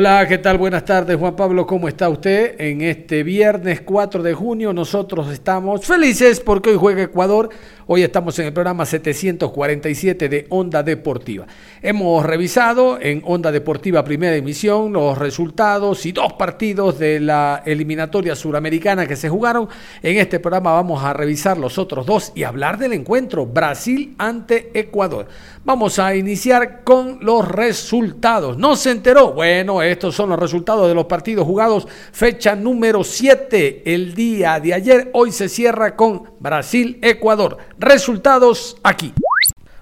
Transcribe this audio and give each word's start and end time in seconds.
Hola, 0.00 0.28
¿qué 0.28 0.38
tal? 0.38 0.58
Buenas 0.58 0.84
tardes, 0.84 1.16
Juan 1.16 1.34
Pablo, 1.34 1.66
¿cómo 1.66 1.88
está 1.88 2.08
usted? 2.08 2.54
En 2.60 2.82
este 2.82 3.24
viernes 3.24 3.80
4 3.80 4.22
de 4.22 4.32
junio 4.32 4.72
nosotros 4.72 5.28
estamos 5.32 5.84
felices 5.84 6.38
porque 6.38 6.70
hoy 6.70 6.76
juega 6.76 7.02
Ecuador. 7.02 7.48
Hoy 7.88 8.02
estamos 8.02 8.38
en 8.38 8.46
el 8.46 8.52
programa 8.52 8.84
747 8.84 10.28
de 10.28 10.46
Onda 10.50 10.82
Deportiva. 10.82 11.46
Hemos 11.82 12.24
revisado 12.24 12.98
en 13.00 13.22
Onda 13.24 13.50
Deportiva 13.50 14.04
Primera 14.04 14.36
Emisión 14.36 14.92
los 14.92 15.18
resultados 15.18 16.06
y 16.06 16.12
dos 16.12 16.34
partidos 16.34 16.98
de 16.98 17.18
la 17.18 17.62
eliminatoria 17.64 18.36
suramericana 18.36 19.06
que 19.06 19.16
se 19.16 19.30
jugaron. 19.30 19.68
En 20.02 20.18
este 20.18 20.38
programa 20.38 20.74
vamos 20.74 21.02
a 21.02 21.12
revisar 21.12 21.58
los 21.58 21.78
otros 21.78 22.06
dos 22.06 22.30
y 22.36 22.44
hablar 22.44 22.78
del 22.78 22.92
encuentro 22.92 23.46
Brasil 23.46 24.14
ante 24.18 24.70
Ecuador. 24.78 25.26
Vamos 25.64 25.98
a 25.98 26.14
iniciar 26.14 26.84
con 26.84 27.18
los 27.22 27.48
resultados. 27.48 28.58
¿No 28.58 28.76
se 28.76 28.90
enteró? 28.90 29.32
Bueno, 29.32 29.82
estos 29.90 30.14
son 30.14 30.30
los 30.30 30.38
resultados 30.38 30.88
de 30.88 30.94
los 30.94 31.06
partidos 31.06 31.46
jugados. 31.46 31.86
Fecha 32.12 32.54
número 32.54 33.04
7 33.04 33.82
el 33.94 34.14
día 34.14 34.60
de 34.60 34.74
ayer. 34.74 35.10
Hoy 35.12 35.32
se 35.32 35.48
cierra 35.48 35.96
con 35.96 36.30
Brasil-Ecuador. 36.40 37.58
Resultados 37.78 38.76
aquí. 38.82 39.14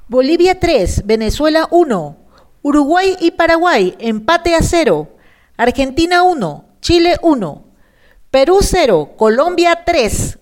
Bolivia 0.09 0.61
3, 0.61 1.07
Venezuela 1.07 1.69
1. 1.71 2.17
Uruguay 2.63 3.17
y 3.21 3.31
Paraguay, 3.33 3.95
empate 3.99 4.55
a 4.55 4.63
0. 4.63 5.09
Argentina 5.57 6.23
1, 6.23 6.65
Chile 6.81 7.17
1. 7.23 7.65
Perú 8.31 8.59
0, 8.61 9.15
Colombia 9.17 9.83
3. 9.85 10.39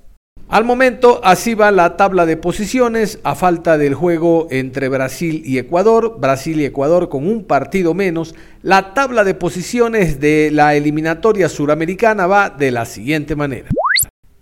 Al 0.48 0.64
momento, 0.64 1.20
así 1.24 1.54
va 1.54 1.70
la 1.70 1.96
tabla 1.96 2.26
de 2.26 2.36
posiciones 2.36 3.18
a 3.24 3.34
falta 3.34 3.78
del 3.78 3.94
juego 3.94 4.46
entre 4.50 4.88
Brasil 4.88 5.42
y 5.44 5.58
Ecuador. 5.58 6.18
Brasil 6.20 6.60
y 6.60 6.66
Ecuador 6.66 7.08
con 7.08 7.26
un 7.26 7.44
partido 7.44 7.94
menos. 7.94 8.34
La 8.62 8.92
tabla 8.92 9.24
de 9.24 9.34
posiciones 9.34 10.20
de 10.20 10.50
la 10.52 10.74
eliminatoria 10.74 11.48
suramericana 11.48 12.26
va 12.26 12.50
de 12.50 12.70
la 12.70 12.84
siguiente 12.84 13.34
manera. 13.34 13.70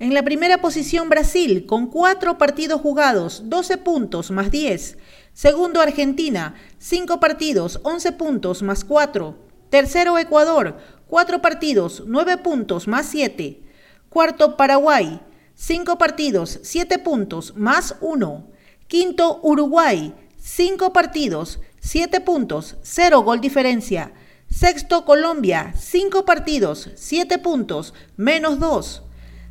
En 0.01 0.13
la 0.13 0.25
primera 0.25 0.61
posición 0.61 1.09
Brasil, 1.09 1.67
con 1.67 1.87
4 1.87 2.37
partidos 2.37 2.81
jugados, 2.81 3.45
12 3.47 3.79
puntos 3.79 4.33
más 4.33 4.51
10. 4.51 4.99
Segundo 5.33 5.81
Argentina, 5.81 6.57
5 6.79 7.21
partidos, 7.21 7.79
11 7.85 8.13
puntos 8.13 8.63
más 8.65 8.85
4. 8.85 9.37
Tercero 9.71 10.19
Ecuador, 10.19 10.77
4 11.07 11.41
partidos, 11.41 12.03
9 12.05 12.39
puntos 12.39 12.89
más 12.89 13.07
7. 13.07 13.63
Cuarto 14.09 14.57
Paraguay, 14.57 15.21
5 15.55 15.99
partidos, 15.99 16.61
7 16.63 16.99
puntos 16.99 17.55
más 17.57 17.97
1. 18.01 18.49
Quinto 18.87 19.41
Uruguay, 19.43 20.15
5 20.39 20.93
partidos, 20.93 21.61
7 21.81 22.21
puntos, 22.21 22.77
0 22.83 23.23
gol 23.23 23.41
diferencia. 23.41 24.13
Sexto 24.51 25.05
Colombia, 25.05 25.73
5 25.77 26.25
partidos, 26.25 26.91
7 26.95 27.39
puntos, 27.39 27.95
menos 28.17 28.59
2. 28.59 29.03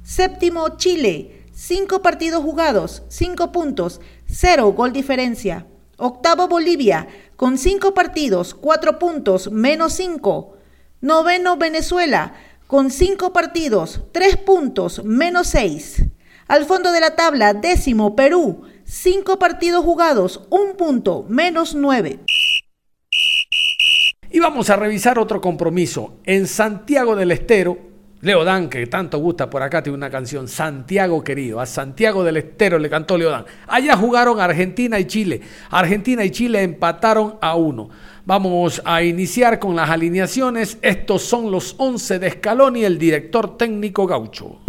Séptimo 0.03 0.77
Chile, 0.77 1.45
5 1.53 2.01
partidos 2.01 2.43
jugados, 2.43 3.03
5 3.09 3.51
puntos, 3.51 4.01
0 4.27 4.73
gol 4.73 4.91
diferencia. 4.93 5.65
Octavo 5.97 6.47
Bolivia, 6.47 7.07
con 7.35 7.57
5 7.57 7.93
partidos, 7.93 8.53
4 8.53 8.99
puntos, 8.99 9.51
menos 9.51 9.93
5. 9.93 10.57
Noveno 11.01 11.57
Venezuela, 11.57 12.33
con 12.71 12.89
5 12.89 13.33
partidos, 13.33 13.99
3 14.13 14.37
puntos, 14.37 15.03
menos 15.03 15.47
6. 15.47 16.05
Al 16.47 16.63
fondo 16.63 16.93
de 16.93 17.01
la 17.01 17.17
tabla, 17.17 17.53
décimo 17.53 18.15
Perú, 18.15 18.61
5 18.85 19.37
partidos 19.37 19.83
jugados, 19.83 20.47
1 20.51 20.77
punto, 20.77 21.25
menos 21.27 21.75
9. 21.75 22.21
Y 24.31 24.39
vamos 24.39 24.69
a 24.69 24.77
revisar 24.77 25.19
otro 25.19 25.41
compromiso. 25.41 26.21
En 26.23 26.47
Santiago 26.47 27.17
del 27.17 27.31
Estero, 27.31 27.77
Leodán, 28.21 28.69
que 28.69 28.87
tanto 28.87 29.17
gusta 29.17 29.49
por 29.49 29.63
acá, 29.63 29.83
tiene 29.83 29.97
una 29.97 30.09
canción, 30.09 30.47
Santiago 30.47 31.23
querido. 31.23 31.59
A 31.59 31.65
Santiago 31.65 32.23
del 32.23 32.37
Estero 32.37 32.79
le 32.79 32.89
cantó 32.89 33.17
Leodán. 33.17 33.45
Allá 33.67 33.97
jugaron 33.97 34.39
Argentina 34.39 34.97
y 34.97 35.05
Chile. 35.05 35.41
Argentina 35.71 36.23
y 36.23 36.29
Chile 36.29 36.61
empataron 36.61 37.37
a 37.41 37.55
uno. 37.55 37.89
Vamos 38.25 38.81
a 38.85 39.01
iniciar 39.01 39.57
con 39.57 39.75
las 39.75 39.89
alineaciones. 39.89 40.77
Estos 40.81 41.23
son 41.23 41.49
los 41.49 41.75
11 41.77 42.19
de 42.19 42.27
Escalón 42.27 42.75
y 42.75 42.83
el 42.83 42.99
director 42.99 43.57
técnico 43.57 44.05
Gaucho. 44.05 44.59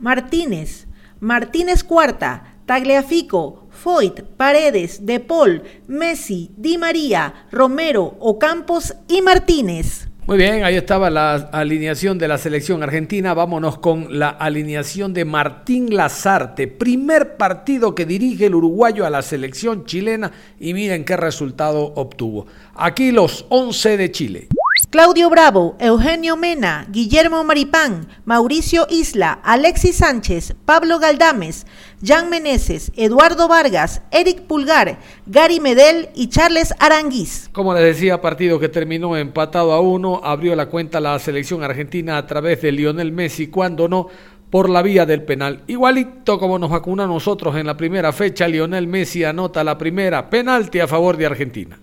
Martínez, 0.00 0.86
Martínez 1.20 1.84
Cuarta, 1.84 2.56
Tagliafico, 2.64 3.68
Foyt, 3.70 4.22
Paredes, 4.22 5.04
De 5.04 5.20
Paul, 5.20 5.62
Messi, 5.88 6.52
Di 6.56 6.78
María, 6.78 7.46
Romero, 7.50 8.16
Ocampos 8.18 8.94
y 9.08 9.20
Martínez. 9.20 10.08
Muy 10.24 10.36
bien, 10.36 10.62
ahí 10.62 10.76
estaba 10.76 11.10
la 11.10 11.34
alineación 11.34 12.16
de 12.16 12.28
la 12.28 12.38
selección 12.38 12.80
argentina. 12.84 13.34
Vámonos 13.34 13.78
con 13.78 14.20
la 14.20 14.28
alineación 14.28 15.12
de 15.12 15.24
Martín 15.24 15.96
Lazarte, 15.96 16.68
primer 16.68 17.36
partido 17.36 17.92
que 17.96 18.06
dirige 18.06 18.46
el 18.46 18.54
uruguayo 18.54 19.04
a 19.04 19.10
la 19.10 19.22
selección 19.22 19.84
chilena 19.84 20.30
y 20.60 20.74
miren 20.74 21.04
qué 21.04 21.16
resultado 21.16 21.92
obtuvo. 21.96 22.46
Aquí 22.76 23.10
los 23.10 23.46
11 23.48 23.96
de 23.96 24.12
Chile. 24.12 24.48
Claudio 24.92 25.30
Bravo, 25.30 25.74
Eugenio 25.80 26.36
Mena, 26.36 26.86
Guillermo 26.90 27.42
Maripán, 27.44 28.08
Mauricio 28.26 28.86
Isla, 28.90 29.40
Alexis 29.42 29.96
Sánchez, 29.96 30.54
Pablo 30.66 30.98
Galdames, 30.98 31.66
Jan 32.04 32.28
Meneses, 32.28 32.92
Eduardo 32.94 33.48
Vargas, 33.48 34.02
Eric 34.10 34.42
Pulgar, 34.42 34.98
Gary 35.24 35.60
Medel 35.60 36.10
y 36.14 36.28
Charles 36.28 36.74
Aranguiz. 36.78 37.48
Como 37.52 37.72
les 37.72 37.84
decía, 37.84 38.20
partido 38.20 38.60
que 38.60 38.68
terminó 38.68 39.16
empatado 39.16 39.72
a 39.72 39.80
uno, 39.80 40.20
abrió 40.22 40.54
la 40.54 40.66
cuenta 40.66 41.00
la 41.00 41.18
selección 41.18 41.62
argentina 41.62 42.18
a 42.18 42.26
través 42.26 42.60
de 42.60 42.72
Lionel 42.72 43.12
Messi, 43.12 43.46
cuando 43.46 43.88
no, 43.88 44.08
por 44.50 44.68
la 44.68 44.82
vía 44.82 45.06
del 45.06 45.22
penal. 45.22 45.62
Igualito 45.68 46.38
como 46.38 46.58
nos 46.58 46.68
vacuna 46.68 47.06
nosotros 47.06 47.56
en 47.56 47.64
la 47.64 47.78
primera 47.78 48.12
fecha, 48.12 48.46
Lionel 48.46 48.86
Messi 48.86 49.24
anota 49.24 49.64
la 49.64 49.78
primera 49.78 50.28
penalti 50.28 50.80
a 50.80 50.86
favor 50.86 51.16
de 51.16 51.24
Argentina. 51.24 51.78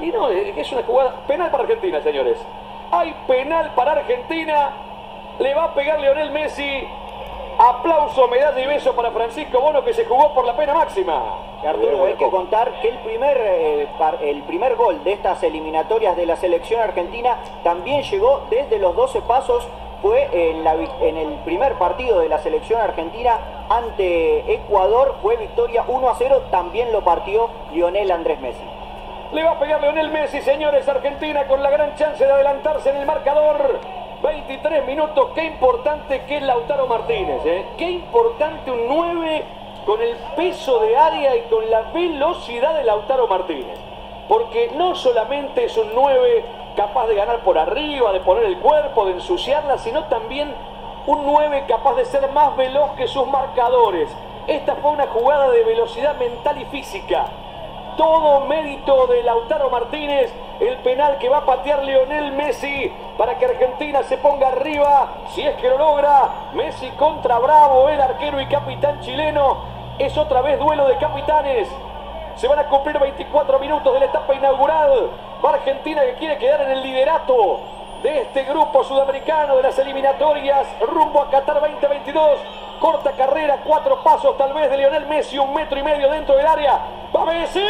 Y 0.00 0.06
no, 0.10 0.28
es 0.28 0.72
una 0.72 0.82
jugada 0.82 1.14
penal 1.26 1.50
para 1.50 1.64
Argentina, 1.64 2.00
señores. 2.00 2.38
Hay 2.90 3.14
penal 3.26 3.72
para 3.74 3.92
Argentina. 3.92 4.70
Le 5.38 5.54
va 5.54 5.64
a 5.64 5.74
pegar 5.74 6.00
Lionel 6.00 6.30
Messi. 6.30 6.88
Aplauso, 7.58 8.26
medalla 8.28 8.58
y 8.60 8.66
beso 8.66 8.96
para 8.96 9.10
Francisco 9.10 9.60
Bono 9.60 9.84
que 9.84 9.92
se 9.92 10.04
jugó 10.06 10.32
por 10.34 10.44
la 10.46 10.56
pena 10.56 10.74
máxima. 10.74 11.22
Arturo, 11.64 12.06
hay 12.06 12.14
que 12.14 12.28
contar 12.30 12.80
que 12.80 12.88
el 12.88 12.98
primer, 13.00 13.36
eh, 13.40 13.88
par- 13.98 14.18
el 14.22 14.42
primer 14.44 14.74
gol 14.74 15.04
de 15.04 15.12
estas 15.12 15.42
eliminatorias 15.42 16.16
de 16.16 16.26
la 16.26 16.36
selección 16.36 16.80
argentina 16.80 17.36
también 17.62 18.02
llegó 18.02 18.42
desde 18.50 18.78
los 18.78 18.96
12 18.96 19.20
pasos. 19.22 19.68
Fue 20.00 20.28
en, 20.32 20.64
la 20.64 20.74
en 20.74 21.16
el 21.16 21.34
primer 21.44 21.74
partido 21.74 22.18
de 22.18 22.28
la 22.28 22.38
selección 22.38 22.80
argentina 22.80 23.38
ante 23.68 24.52
Ecuador. 24.54 25.16
Fue 25.22 25.36
victoria 25.36 25.84
1 25.86 26.08
a 26.08 26.14
0. 26.16 26.42
También 26.50 26.90
lo 26.90 27.02
partió 27.02 27.48
Lionel 27.72 28.10
Andrés 28.10 28.40
Messi. 28.40 28.64
Le 29.32 29.42
va 29.42 29.52
a 29.52 29.58
pegar 29.58 29.80
Lionel 29.80 30.10
Messi, 30.10 30.42
señores. 30.42 30.86
Argentina 30.86 31.46
con 31.46 31.62
la 31.62 31.70
gran 31.70 31.94
chance 31.94 32.22
de 32.22 32.30
adelantarse 32.30 32.90
en 32.90 32.96
el 32.96 33.06
marcador. 33.06 33.80
23 34.22 34.86
minutos. 34.86 35.30
Qué 35.34 35.44
importante 35.44 36.24
que 36.26 36.36
es 36.36 36.42
Lautaro 36.42 36.86
Martínez. 36.86 37.40
¿eh? 37.46 37.64
Qué 37.78 37.90
importante 37.92 38.70
un 38.70 38.86
9 38.86 39.44
con 39.86 40.02
el 40.02 40.16
peso 40.36 40.80
de 40.80 40.98
área 40.98 41.34
y 41.34 41.40
con 41.48 41.70
la 41.70 41.80
velocidad 41.94 42.74
de 42.74 42.84
Lautaro 42.84 43.26
Martínez. 43.26 43.78
Porque 44.28 44.70
no 44.76 44.94
solamente 44.94 45.64
es 45.64 45.78
un 45.78 45.88
9 45.94 46.44
capaz 46.76 47.06
de 47.06 47.14
ganar 47.14 47.38
por 47.38 47.56
arriba, 47.56 48.12
de 48.12 48.20
poner 48.20 48.44
el 48.44 48.58
cuerpo, 48.58 49.06
de 49.06 49.12
ensuciarla, 49.12 49.78
sino 49.78 50.04
también 50.04 50.54
un 51.06 51.24
9 51.24 51.64
capaz 51.66 51.94
de 51.94 52.04
ser 52.04 52.30
más 52.32 52.54
veloz 52.54 52.90
que 52.98 53.08
sus 53.08 53.26
marcadores. 53.28 54.14
Esta 54.46 54.74
fue 54.74 54.90
una 54.90 55.06
jugada 55.06 55.48
de 55.48 55.64
velocidad 55.64 56.16
mental 56.18 56.60
y 56.60 56.66
física. 56.66 57.28
Todo 57.96 58.46
mérito 58.46 59.06
de 59.06 59.22
Lautaro 59.22 59.70
Martínez, 59.70 60.32
el 60.60 60.76
penal 60.78 61.18
que 61.18 61.28
va 61.28 61.38
a 61.38 61.46
patear 61.46 61.82
Lionel 61.84 62.32
Messi 62.32 62.92
para 63.18 63.36
que 63.38 63.46
Argentina 63.46 64.02
se 64.02 64.18
ponga 64.18 64.48
arriba, 64.48 65.08
si 65.30 65.42
es 65.42 65.56
que 65.56 65.68
lo 65.68 65.78
logra, 65.78 66.30
Messi 66.54 66.88
contra 66.90 67.38
Bravo, 67.38 67.88
el 67.88 68.00
arquero 68.00 68.40
y 68.40 68.46
capitán 68.46 69.00
chileno, 69.00 69.58
es 69.98 70.16
otra 70.16 70.40
vez 70.40 70.58
duelo 70.58 70.88
de 70.88 70.96
capitanes, 70.96 71.68
se 72.36 72.48
van 72.48 72.58
a 72.58 72.64
cumplir 72.64 72.98
24 72.98 73.58
minutos 73.58 73.92
de 73.92 74.00
la 74.00 74.06
etapa 74.06 74.34
inaugural, 74.34 75.10
va 75.44 75.50
Argentina 75.50 76.02
que 76.02 76.14
quiere 76.14 76.38
quedar 76.38 76.62
en 76.62 76.70
el 76.70 76.82
liderato 76.82 77.60
de 78.02 78.22
este 78.22 78.44
grupo 78.44 78.82
sudamericano 78.84 79.56
de 79.56 79.62
las 79.62 79.78
eliminatorias 79.78 80.66
rumbo 80.80 81.20
a 81.22 81.30
Qatar 81.30 81.60
2022. 81.60 82.40
Corta 82.80 83.12
carrera, 83.12 83.58
cuatro 83.64 84.02
pasos 84.02 84.36
tal 84.36 84.52
vez 84.52 84.68
de 84.70 84.76
Lionel 84.76 85.06
Messi, 85.06 85.38
un 85.38 85.54
metro 85.54 85.78
y 85.78 85.82
medio 85.82 86.10
dentro 86.10 86.36
del 86.36 86.46
área. 86.46 86.80
¡Va 87.14 87.24
Messi! 87.24 87.60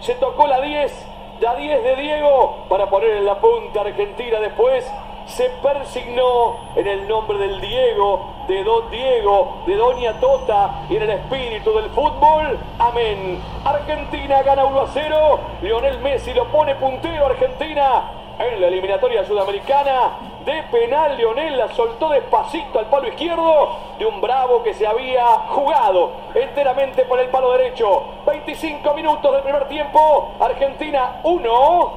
Se 0.00 0.14
tocó 0.16 0.46
la 0.46 0.60
10, 0.60 1.06
la 1.40 1.54
10 1.54 1.82
de 1.82 1.96
Diego 1.96 2.66
para 2.68 2.90
poner 2.90 3.10
en 3.16 3.24
la 3.24 3.36
punta 3.36 3.80
Argentina 3.80 4.38
después. 4.38 4.86
Se 5.26 5.48
persignó 5.62 6.56
en 6.76 6.86
el 6.86 7.08
nombre 7.08 7.38
del 7.38 7.60
Diego, 7.60 8.34
de 8.46 8.62
Don 8.62 8.90
Diego, 8.90 9.62
de 9.66 9.74
Doña 9.74 10.20
Tota 10.20 10.82
y 10.90 10.96
en 10.96 11.02
el 11.02 11.10
espíritu 11.10 11.72
del 11.74 11.90
fútbol. 11.90 12.58
Amén. 12.78 13.42
Argentina 13.64 14.42
gana 14.42 14.66
1 14.66 14.80
a 14.80 14.86
0. 14.88 15.40
Lionel 15.62 15.98
Messi 16.00 16.34
lo 16.34 16.44
pone 16.48 16.74
puntero 16.76 17.26
Argentina 17.26 18.12
en 18.38 18.60
la 18.60 18.68
eliminatoria 18.68 19.24
sudamericana. 19.24 20.35
De 20.46 20.62
penal, 20.70 21.16
Lionel 21.16 21.58
la 21.58 21.66
soltó 21.74 22.08
despacito 22.08 22.78
al 22.78 22.86
palo 22.86 23.08
izquierdo 23.08 23.78
de 23.98 24.06
un 24.06 24.20
bravo 24.20 24.62
que 24.62 24.74
se 24.74 24.86
había 24.86 25.24
jugado 25.48 26.12
enteramente 26.36 27.04
por 27.04 27.18
el 27.18 27.28
palo 27.30 27.50
derecho. 27.50 28.04
25 28.24 28.94
minutos 28.94 29.32
del 29.32 29.42
primer 29.42 29.66
tiempo. 29.66 30.34
Argentina 30.38 31.16
1. 31.24 31.92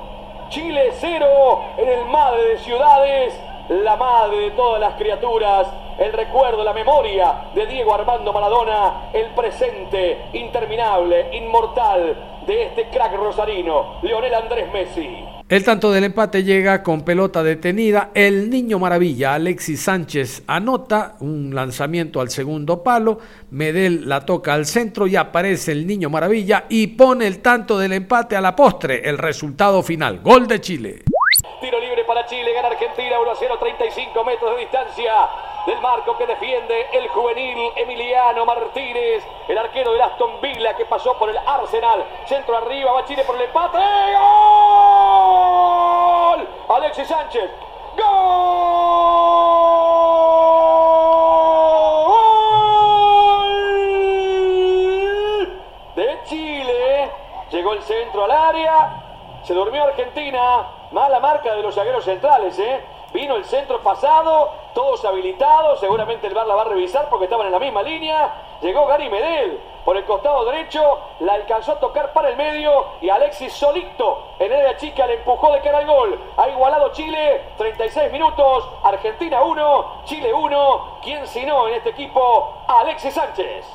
Chile 0.49 0.89
0 0.93 1.61
en 1.77 1.89
el 1.89 2.05
madre 2.05 2.43
de 2.43 2.57
ciudades, 2.57 3.39
la 3.69 3.95
madre 3.95 4.39
de 4.39 4.51
todas 4.51 4.81
las 4.81 4.95
criaturas, 4.95 5.67
el 5.99 6.11
recuerdo, 6.11 6.63
la 6.63 6.73
memoria 6.73 7.51
de 7.53 7.67
Diego 7.67 7.93
Armando 7.93 8.33
Maradona, 8.33 9.11
el 9.13 9.27
presente 9.27 10.25
interminable, 10.33 11.37
inmortal 11.37 12.17
de 12.47 12.63
este 12.63 12.89
crack 12.89 13.13
rosarino, 13.13 13.99
Leonel 14.01 14.33
Andrés 14.33 14.73
Messi. 14.73 15.38
El 15.49 15.63
tanto 15.63 15.91
del 15.91 16.03
empate 16.03 16.43
llega 16.43 16.83
con 16.83 17.01
pelota 17.01 17.41
detenida. 17.41 18.11
El 18.13 18.51
niño 18.51 18.77
maravilla, 18.77 19.33
Alexis 19.33 19.81
Sánchez, 19.81 20.43
anota 20.45 21.15
un 21.21 21.55
lanzamiento 21.55 22.21
al 22.21 22.29
segundo 22.29 22.83
palo. 22.83 23.17
Medel 23.49 24.07
la 24.07 24.27
toca 24.27 24.53
al 24.53 24.67
centro 24.67 25.07
y 25.07 25.15
aparece 25.15 25.71
el 25.71 25.87
niño 25.87 26.11
maravilla 26.11 26.65
y 26.69 26.85
pone 26.85 27.25
el 27.25 27.39
tanto 27.39 27.79
del 27.79 27.93
empate 27.93 28.35
a 28.35 28.41
la 28.41 28.55
postre. 28.55 29.09
El 29.09 29.17
resultado 29.17 29.81
final, 29.81 30.19
gol 30.19 30.45
de 30.45 30.61
Chile. 30.61 31.03
Tiro 31.59 31.79
libre 31.79 32.05
para 32.05 32.25
Chile, 32.25 32.53
gana 32.53 32.69
Argentina 32.69 33.19
1 33.19 33.31
a 33.31 33.35
0, 33.35 33.57
35 33.59 34.23
metros 34.23 34.51
de 34.51 34.57
distancia 34.61 35.27
del 35.65 35.81
marco 35.81 36.17
que 36.17 36.25
defiende 36.25 36.87
el 36.93 37.09
juvenil 37.09 37.73
Emiliano 37.75 38.45
Martínez, 38.45 39.27
el 39.45 39.57
arquero 39.57 39.91
de 39.91 40.01
Aston 40.01 40.39
Villa 40.39 40.77
que 40.77 40.85
pasó 40.85 41.17
por 41.17 41.29
el 41.29 41.37
Arsenal. 41.37 42.05
Centro 42.25 42.55
arriba, 42.55 42.93
va 42.93 43.03
Chile 43.03 43.25
por 43.25 43.35
el 43.35 43.41
empate. 43.41 43.77
¡Gol! 43.77 43.83
Alexis 46.69 47.09
Sánchez. 47.09 47.51
¡Gol! 47.97 48.05
De 55.95 56.19
Chile. 56.23 57.11
Llegó 57.51 57.73
el 57.73 57.83
centro 57.83 58.23
al 58.23 58.31
área. 58.31 59.08
Se 59.49 59.55
durmió 59.55 59.83
Argentina. 59.83 60.67
Mala 60.91 61.19
marca 61.19 61.55
de 61.55 61.63
los 61.63 61.73
zagueros 61.73 62.05
centrales, 62.05 62.59
¿eh? 62.59 62.85
Vino 63.11 63.35
el 63.35 63.43
centro 63.45 63.79
pasado, 63.81 64.51
todos 64.75 65.03
habilitados, 65.03 65.79
seguramente 65.79 66.27
el 66.27 66.35
VAR 66.35 66.45
la 66.45 66.53
va 66.53 66.61
a 66.61 66.65
revisar 66.65 67.09
porque 67.09 67.23
estaban 67.23 67.47
en 67.47 67.53
la 67.53 67.57
misma 67.57 67.81
línea. 67.81 68.31
Llegó 68.61 68.85
Gary 68.85 69.09
Medel 69.09 69.59
por 69.83 69.97
el 69.97 70.05
costado 70.05 70.45
derecho, 70.45 70.99
la 71.21 71.33
alcanzó 71.33 71.71
a 71.71 71.79
tocar 71.79 72.13
para 72.13 72.29
el 72.29 72.37
medio 72.37 72.89
y 73.01 73.09
Alexis 73.09 73.51
solito 73.51 74.21
en 74.37 74.53
área 74.53 74.77
chica 74.77 75.07
le 75.07 75.15
empujó 75.15 75.51
de 75.51 75.61
cara 75.61 75.79
al 75.79 75.87
gol. 75.87 76.19
Ha 76.37 76.47
igualado 76.47 76.91
Chile, 76.91 77.41
36 77.57 78.11
minutos, 78.11 78.69
Argentina 78.83 79.41
1, 79.41 80.01
Chile 80.05 80.31
1. 80.31 80.99
¿Quién 81.01 81.25
si 81.25 81.43
no 81.43 81.67
en 81.69 81.73
este 81.73 81.89
equipo? 81.89 82.53
Alexis 82.67 83.15
Sánchez. 83.15 83.65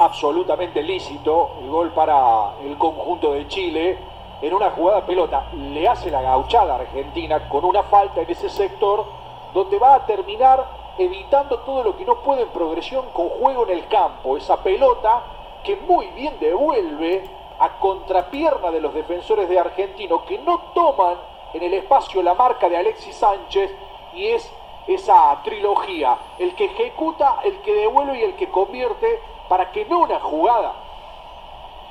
Absolutamente 0.00 0.82
lícito 0.82 1.58
el 1.60 1.68
gol 1.68 1.90
para 1.90 2.54
el 2.64 2.76
conjunto 2.78 3.32
de 3.32 3.46
Chile 3.48 3.98
en 4.40 4.54
una 4.54 4.70
jugada 4.70 5.02
de 5.02 5.06
pelota. 5.06 5.46
Le 5.54 5.86
hace 5.86 6.10
la 6.10 6.22
gauchada 6.22 6.72
a 6.72 6.78
Argentina 6.78 7.48
con 7.50 7.66
una 7.66 7.82
falta 7.82 8.22
en 8.22 8.30
ese 8.30 8.48
sector 8.48 9.04
donde 9.52 9.78
va 9.78 9.96
a 9.96 10.06
terminar 10.06 10.64
evitando 10.96 11.58
todo 11.60 11.84
lo 11.84 11.96
que 11.98 12.06
no 12.06 12.16
puede 12.16 12.42
en 12.42 12.48
progresión 12.48 13.04
con 13.12 13.28
juego 13.28 13.64
en 13.64 13.76
el 13.76 13.88
campo. 13.88 14.38
Esa 14.38 14.56
pelota 14.62 15.22
que 15.62 15.76
muy 15.76 16.06
bien 16.08 16.34
devuelve 16.40 17.28
a 17.58 17.78
contrapierna 17.78 18.70
de 18.70 18.80
los 18.80 18.94
defensores 18.94 19.50
de 19.50 19.58
Argentino 19.58 20.24
que 20.24 20.38
no 20.38 20.60
toman 20.74 21.16
en 21.52 21.62
el 21.62 21.74
espacio 21.74 22.22
la 22.22 22.32
marca 22.32 22.70
de 22.70 22.78
Alexis 22.78 23.16
Sánchez 23.16 23.70
y 24.14 24.28
es 24.28 24.50
esa 24.86 25.38
trilogía, 25.44 26.16
el 26.38 26.54
que 26.54 26.64
ejecuta, 26.64 27.40
el 27.44 27.60
que 27.60 27.74
devuelve 27.74 28.18
y 28.18 28.22
el 28.22 28.34
que 28.36 28.48
convierte 28.48 29.20
para 29.50 29.70
que 29.72 29.84
no 29.84 29.98
una 29.98 30.18
jugada 30.20 30.72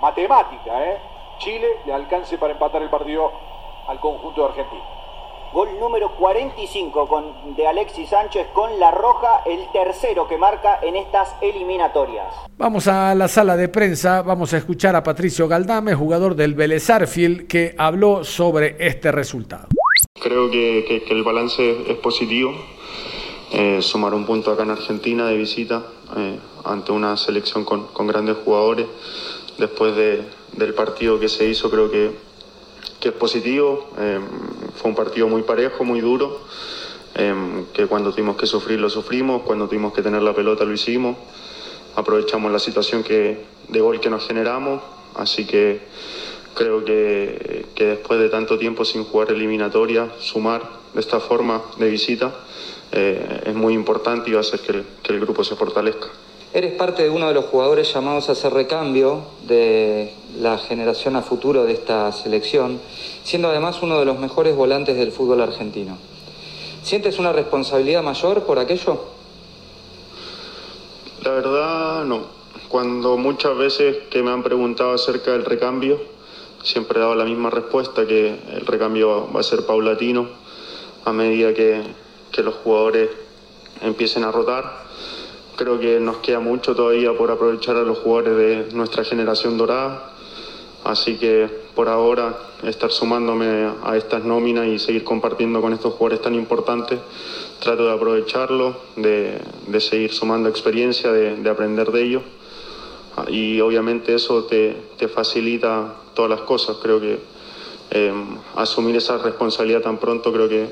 matemática, 0.01 0.83
¿eh? 0.91 0.97
Chile 1.39 1.67
le 1.85 1.93
alcance 1.93 2.37
para 2.37 2.53
empatar 2.53 2.81
el 2.81 2.89
partido 2.89 3.31
al 3.87 3.99
conjunto 3.99 4.41
de 4.41 4.47
Argentina. 4.49 4.83
Gol 5.51 5.79
número 5.79 6.11
45 6.15 7.07
con, 7.07 7.55
de 7.55 7.67
Alexis 7.67 8.09
Sánchez 8.09 8.47
con 8.53 8.79
la 8.79 8.91
roja, 8.91 9.41
el 9.45 9.67
tercero 9.71 10.27
que 10.27 10.37
marca 10.37 10.79
en 10.83 10.95
estas 10.95 11.35
eliminatorias. 11.41 12.27
Vamos 12.57 12.87
a 12.87 13.15
la 13.15 13.27
sala 13.27 13.57
de 13.57 13.67
prensa, 13.67 14.21
vamos 14.21 14.53
a 14.53 14.57
escuchar 14.57 14.95
a 14.95 15.01
Patricio 15.03 15.47
Galdame, 15.47 15.95
jugador 15.95 16.35
del 16.35 16.53
Vélez 16.53 16.87
Arfield, 16.89 17.47
que 17.47 17.73
habló 17.79 18.23
sobre 18.23 18.75
este 18.79 19.11
resultado. 19.11 19.67
Creo 20.21 20.51
que, 20.51 20.85
que- 20.87 21.03
que 21.03 21.13
el 21.13 21.23
balance 21.23 21.91
es 21.91 21.97
positivo. 21.97 22.51
Eh, 23.51 23.81
sumar 23.81 24.13
un 24.13 24.27
punto 24.27 24.51
acá 24.51 24.61
en 24.61 24.69
Argentina 24.71 25.25
de 25.25 25.35
visita 25.35 25.81
eh, 26.15 26.39
ante 26.63 26.91
una 26.91 27.15
selección 27.17 27.65
con, 27.65 27.87
grandes 28.07 28.37
jugadores. 28.43 28.87
Después 29.57 29.95
de- 29.95 30.23
del 30.53 30.73
partido 30.73 31.19
que 31.19 31.29
se 31.29 31.45
hizo, 31.47 31.69
creo 31.69 31.89
que, 31.91 32.11
es 33.01 33.11
positivo. 33.13 33.89
Eh, 33.97 34.19
fue 34.75 34.89
un 34.89 34.95
partido 34.95 35.27
muy 35.27 35.43
parejo, 35.43 35.83
muy 35.83 36.01
duro. 36.01 36.41
eh, 37.15 37.33
que 37.73 37.87
cuando 37.87 38.11
tuvimos 38.11 38.37
que 38.37 38.45
sufrir 38.45 38.79
lo 38.79 38.89
sufrimos, 38.89 39.41
cuando 39.41 39.67
tuvimos 39.67 39.93
que 39.93 40.01
tener 40.01 40.21
la 40.21 40.33
pelota 40.33 40.63
lo 40.63 40.73
hicimos. 40.73 41.17
Aprovechamos 41.95 42.51
la 42.51 42.59
situación 42.59 43.03
que, 43.03 43.43
de 43.67 43.79
gol 43.81 43.99
que 43.99 44.09
nos 44.09 44.25
generamos. 44.27 44.81
Así 45.15 45.45
que 45.45 45.81
creo 46.53 46.85
que, 46.85 47.65
después 47.75 48.19
de 48.19 48.29
tanto 48.29 48.57
tiempo 48.57 48.85
sin 48.85 49.03
jugar 49.03 49.31
eliminatoria, 49.31 50.09
sumar 50.19 50.61
de 50.93 50.99
esta 50.99 51.19
forma 51.19 51.61
de 51.77 51.89
visita 51.89 52.33
eh, 52.91 53.43
es 53.45 53.55
muy 53.55 53.73
importante 53.73 54.29
y 54.29 54.33
va 54.33 54.39
a 54.39 54.41
hacer 54.41 54.59
que 54.61 55.13
el 55.13 55.19
grupo 55.19 55.43
se 55.43 55.55
fortalezca. 55.55 56.09
Eres 56.51 56.73
parte 56.73 57.03
de 57.03 57.11
uno 57.11 57.27
de 57.27 57.35
los 57.35 57.45
jugadores 57.45 57.93
llamados 57.93 58.27
a 58.27 58.31
hacer 58.31 58.51
recambio 58.51 59.21
de 59.43 60.11
la 60.39 60.57
generación 60.57 61.15
a 61.15 61.21
futuro 61.21 61.63
de 61.63 61.73
esta 61.73 62.11
selección, 62.11 62.79
siendo 63.23 63.49
además 63.49 63.83
uno 63.83 63.99
de 63.99 64.05
los 64.05 64.17
mejores 64.17 64.55
volantes 64.55 64.97
del 64.97 65.11
fútbol 65.11 65.41
argentino. 65.41 65.97
¿Sientes 66.81 67.19
una 67.19 67.31
responsabilidad 67.33 68.01
mayor 68.01 68.45
por 68.45 68.57
aquello? 68.57 68.99
La 71.23 71.31
verdad, 71.31 72.05
no. 72.05 72.21
Cuando 72.67 73.15
muchas 73.17 73.55
veces 73.55 73.97
que 74.09 74.23
me 74.23 74.31
han 74.31 74.41
preguntado 74.41 74.93
acerca 74.93 75.31
del 75.33 75.45
recambio, 75.45 76.01
siempre 76.63 76.97
he 76.97 77.01
dado 77.01 77.13
la 77.13 77.25
misma 77.25 77.51
respuesta, 77.51 78.07
que 78.07 78.35
el 78.53 78.65
recambio 78.65 79.31
va 79.31 79.41
a 79.41 79.43
ser 79.43 79.67
paulatino 79.67 80.27
a 81.05 81.13
medida 81.13 81.53
que, 81.53 81.83
que 82.31 82.41
los 82.41 82.55
jugadores 82.55 83.09
empiecen 83.81 84.23
a 84.23 84.31
rotar. 84.31 84.78
Creo 85.59 85.77
que 85.77 85.99
nos 85.99 86.17
queda 86.19 86.39
mucho 86.39 86.73
todavía 86.73 87.11
por 87.17 87.29
aprovechar 87.29 87.75
a 87.75 87.81
los 87.81 87.99
jugadores 87.99 88.37
de 88.37 88.73
nuestra 88.73 89.03
generación 89.03 89.57
dorada. 89.57 90.13
Así 90.85 91.17
que 91.17 91.49
por 91.75 91.89
ahora 91.89 92.37
estar 92.63 92.89
sumándome 92.89 93.69
a 93.83 93.97
estas 93.97 94.23
nóminas 94.23 94.67
y 94.67 94.79
seguir 94.79 95.03
compartiendo 95.03 95.59
con 95.59 95.73
estos 95.73 95.95
jugadores 95.95 96.21
tan 96.21 96.33
importantes, 96.33 96.99
trato 97.59 97.85
de 97.85 97.93
aprovecharlo, 97.93 98.77
de, 98.95 99.41
seguir 99.81 100.13
sumando 100.13 100.47
experiencia, 100.47 101.11
de, 101.11 101.35
de 101.35 101.49
aprender 101.49 101.91
de 101.91 102.03
ellos. 102.03 102.23
Y 103.27 103.59
obviamente 103.59 104.15
eso 104.15 104.45
te, 104.45 104.77
te 104.97 105.09
facilita 105.09 105.93
todas 106.13 106.31
las 106.31 106.41
cosas. 106.41 106.77
Creo 106.81 107.01
que 107.01 107.19
eh, 107.91 108.13
asumir 108.55 108.95
esa 108.95 109.17
responsabilidad 109.17 109.81
tan 109.81 109.97
pronto 109.97 110.31
creo 110.31 110.47
que, 110.47 110.69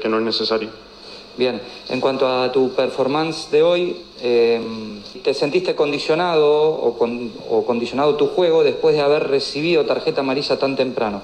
que 0.00 0.08
no 0.08 0.18
es 0.18 0.24
necesario. 0.24 0.70
Bien, 1.36 1.60
en 1.88 2.00
cuanto 2.00 2.28
a 2.28 2.52
tu 2.52 2.74
performance 2.74 3.50
de 3.50 3.62
hoy, 3.62 3.96
eh, 4.22 4.60
¿te 5.22 5.34
sentiste 5.34 5.74
condicionado 5.74 6.48
o, 6.68 6.96
con- 6.96 7.32
o 7.50 7.64
condicionado 7.64 8.14
tu 8.14 8.28
juego 8.28 8.62
después 8.62 8.94
de 8.94 9.00
haber 9.02 9.26
recibido 9.28 9.84
tarjeta 9.84 10.20
amarilla 10.20 10.56
tan 10.58 10.76
temprano? 10.76 11.22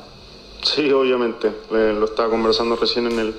Sí, 0.63 0.91
obviamente. 0.91 1.49
Eh, 1.71 1.95
lo 1.97 2.07
estaba 2.07 2.29
conversando 2.29 2.75
recién 2.77 3.07
en 3.07 3.19
el, 3.21 3.35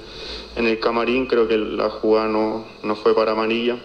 en 0.55 0.65
el 0.67 0.79
camarín. 0.79 1.25
Creo 1.27 1.47
que 1.47 1.57
la 1.57 1.89
jugada 1.89 2.27
no, 2.29 2.63
no 2.83 2.95
fue 2.95 3.13
para 3.13 3.33
amarilla. 3.33 3.77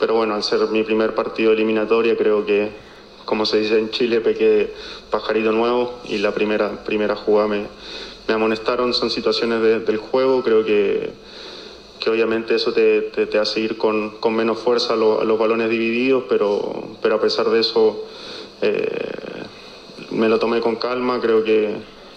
Pero 0.00 0.14
bueno, 0.14 0.34
al 0.34 0.42
ser 0.42 0.60
mi 0.68 0.82
primer 0.82 1.14
partido 1.14 1.52
eliminatoria, 1.52 2.16
creo 2.16 2.44
que, 2.44 2.70
como 3.24 3.46
se 3.46 3.60
dice 3.60 3.78
en 3.78 3.90
Chile, 3.90 4.20
pequé 4.20 4.72
pajarito 5.10 5.52
nuevo 5.52 5.92
y 6.08 6.18
la 6.18 6.32
primera, 6.32 6.84
primera 6.84 7.14
jugada 7.14 7.46
me, 7.48 7.66
me 8.26 8.34
amonestaron. 8.34 8.92
Son 8.94 9.10
situaciones 9.10 9.62
de- 9.62 9.78
del 9.80 9.98
juego. 9.98 10.42
Creo 10.42 10.64
que, 10.64 11.10
que 12.00 12.10
obviamente 12.10 12.54
eso 12.54 12.72
te, 12.72 13.10
hace 13.38 13.60
ir 13.60 13.76
con, 13.76 14.14
menos 14.34 14.58
fuerza 14.58 14.94
a, 14.94 14.96
lo- 14.96 15.20
a 15.20 15.24
los 15.24 15.38
balones 15.38 15.68
divididos, 15.68 16.24
pero, 16.28 16.82
pero 17.02 17.16
a 17.16 17.20
pesar 17.20 17.50
de 17.50 17.60
eso 17.60 18.04
eh, 18.62 18.88
me 20.10 20.28
lo 20.28 20.38
tomé 20.38 20.60
con 20.60 20.76
calma. 20.76 21.20
Creo 21.20 21.44
que, 21.44 21.74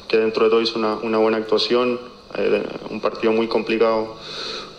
que 0.07 0.17
dentro 0.17 0.45
de 0.45 0.49
todo 0.49 0.61
hice 0.61 0.77
una, 0.77 1.17
buena 1.17 1.37
actuación. 1.37 1.99
eh, 2.35 2.63
un 2.89 2.99
partido 3.01 3.33
muy 3.33 3.47
complicado 3.47 4.15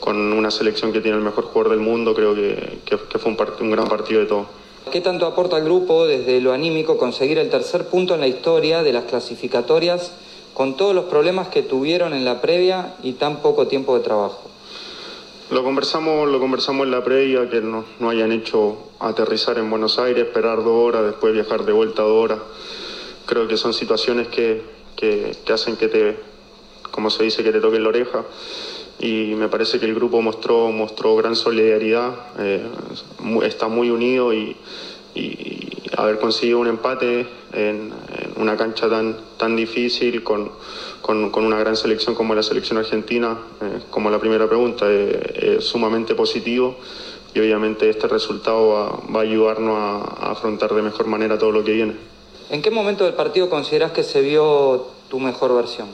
con 0.00 0.16
una 0.32 0.50
selección 0.50 0.92
que 0.92 1.00
tiene 1.00 1.16
el 1.18 1.23
mejor 1.23 1.44
jugador 1.44 1.70
del 1.73 1.80
mundo. 1.80 2.14
Creo 2.14 2.34
que, 2.34 2.96
fue 3.18 3.30
un, 3.30 3.37
un 3.61 3.70
gran 3.70 3.87
partido 3.88 4.20
de 4.20 4.26
todo. 4.26 4.46
¿Qué 4.90 5.00
tanto 5.00 5.26
aporta 5.26 5.56
al 5.56 5.64
grupo 5.64 6.06
desde 6.06 6.40
lo 6.40 6.52
anímico 6.52 6.96
conseguir 6.99 7.38
el 7.38 7.49
tercer 7.50 7.87
punto 7.87 8.14
en 8.14 8.20
la 8.20 8.26
historia 8.26 8.82
de 8.82 8.92
las 8.92 9.04
clasificatorias 9.04 10.12
con 10.54 10.76
todos 10.76 10.94
los 10.94 11.06
problemas 11.06 11.49
que 11.49 11.62
tuvieron 11.62 12.12
en 12.14 12.25
la 12.25 12.40
previa 12.40 12.94
y 13.02 13.12
tan 13.12 13.40
poco 13.42 13.66
tiempo 13.66 13.96
de 13.96 14.04
trabajo? 14.04 14.50
Lo 15.51 15.63
conversamos, 15.63 16.29
lo 16.31 16.41
conversamos 16.41 16.87
en 16.87 16.91
la 16.91 17.05
previa, 17.05 17.49
que 17.51 17.61
no, 17.61 17.85
no 18.01 18.09
hayan 18.11 18.33
hecho 18.33 18.79
aterrizar 18.99 19.59
en 19.59 19.69
Buenos 19.69 19.99
Aires, 19.99 20.25
esperar 20.27 20.59
dos 20.65 20.69
horas, 20.69 21.05
después 21.05 21.33
viajar 21.35 21.65
de 21.65 21.73
vuelta 21.73 22.03
dos 22.03 22.25
horas. 22.25 22.39
Creo 23.27 23.47
que 23.47 23.57
son 23.57 23.75
situaciones 23.75 24.29
que, 24.29 24.63
que- 24.97 25.37
que 25.45 25.53
hacen 25.53 25.77
que 25.77 25.89
te, 25.89 26.17
como 26.91 27.11
se 27.11 27.25
dice, 27.25 27.43
que 27.45 27.53
te 27.53 27.61
toquen 27.61 27.83
la 27.83 27.91
oreja. 27.91 28.25
Y 28.99 29.35
me 29.37 29.49
parece 29.49 29.79
que 29.79 29.85
el 29.87 29.95
grupo 29.95 30.23
mostró, 30.23 30.71
mostró 30.71 31.15
gran 31.17 31.37
solidaridad, 31.37 32.15
eh, 32.39 32.65
está 33.43 33.69
muy 33.69 33.91
unido 33.91 34.33
y, 34.33 34.57
y 35.14 35.68
haber 35.97 36.18
conseguido 36.18 36.59
un 36.59 36.66
empate 36.66 37.26
en, 37.52 37.92
en 38.18 38.33
una 38.37 38.56
cancha 38.56 38.88
tan, 38.88 39.16
tan 39.37 39.54
difícil, 39.56 40.23
con, 40.23 40.50
con- 41.00 41.30
con 41.30 41.44
una 41.44 41.59
gran 41.59 41.76
selección 41.76 42.14
como 42.14 42.35
la 42.35 42.42
selección 42.42 42.78
argentina, 42.78 43.38
eh, 43.61 43.78
como 43.90 44.11
la 44.11 44.18
primera 44.18 44.47
pregunta, 44.49 44.87
eh, 44.88 45.56
es 45.59 45.64
sumamente 45.64 46.14
positivo 46.14 46.76
y 47.35 47.40
obviamente 47.40 47.88
este 47.88 48.09
resultado 48.09 48.68
va, 48.68 48.99
va 49.14 49.21
a 49.21 49.23
ayudarnos 49.23 49.76
a, 49.76 50.26
a 50.28 50.30
afrontar 50.33 50.75
de 50.75 50.83
mejor 50.83 51.06
manera 51.06 51.38
todo 51.38 51.52
lo 51.52 51.62
que 51.64 51.73
viene. 51.73 51.94
¿En 52.50 52.61
qué 52.61 52.71
momento 52.71 53.04
del 53.04 53.14
partido 53.14 53.49
consideras 53.49 53.92
que 53.92 54.02
se 54.02 54.21
vio 54.21 54.87
tu 55.09 55.18
mejor 55.21 55.54
versión? 55.54 55.88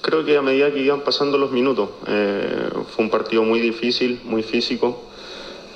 Creo 0.00 0.24
que 0.24 0.36
a 0.36 0.42
medida 0.42 0.72
que 0.72 0.78
iban 0.80 1.00
pasando 1.00 1.36
los 1.36 1.50
minutos, 1.50 1.90
eh, 2.06 2.68
fue 2.94 3.04
un 3.04 3.10
partido 3.10 3.42
muy 3.42 3.60
difícil, 3.60 4.20
muy 4.24 4.42
físico. 4.42 5.07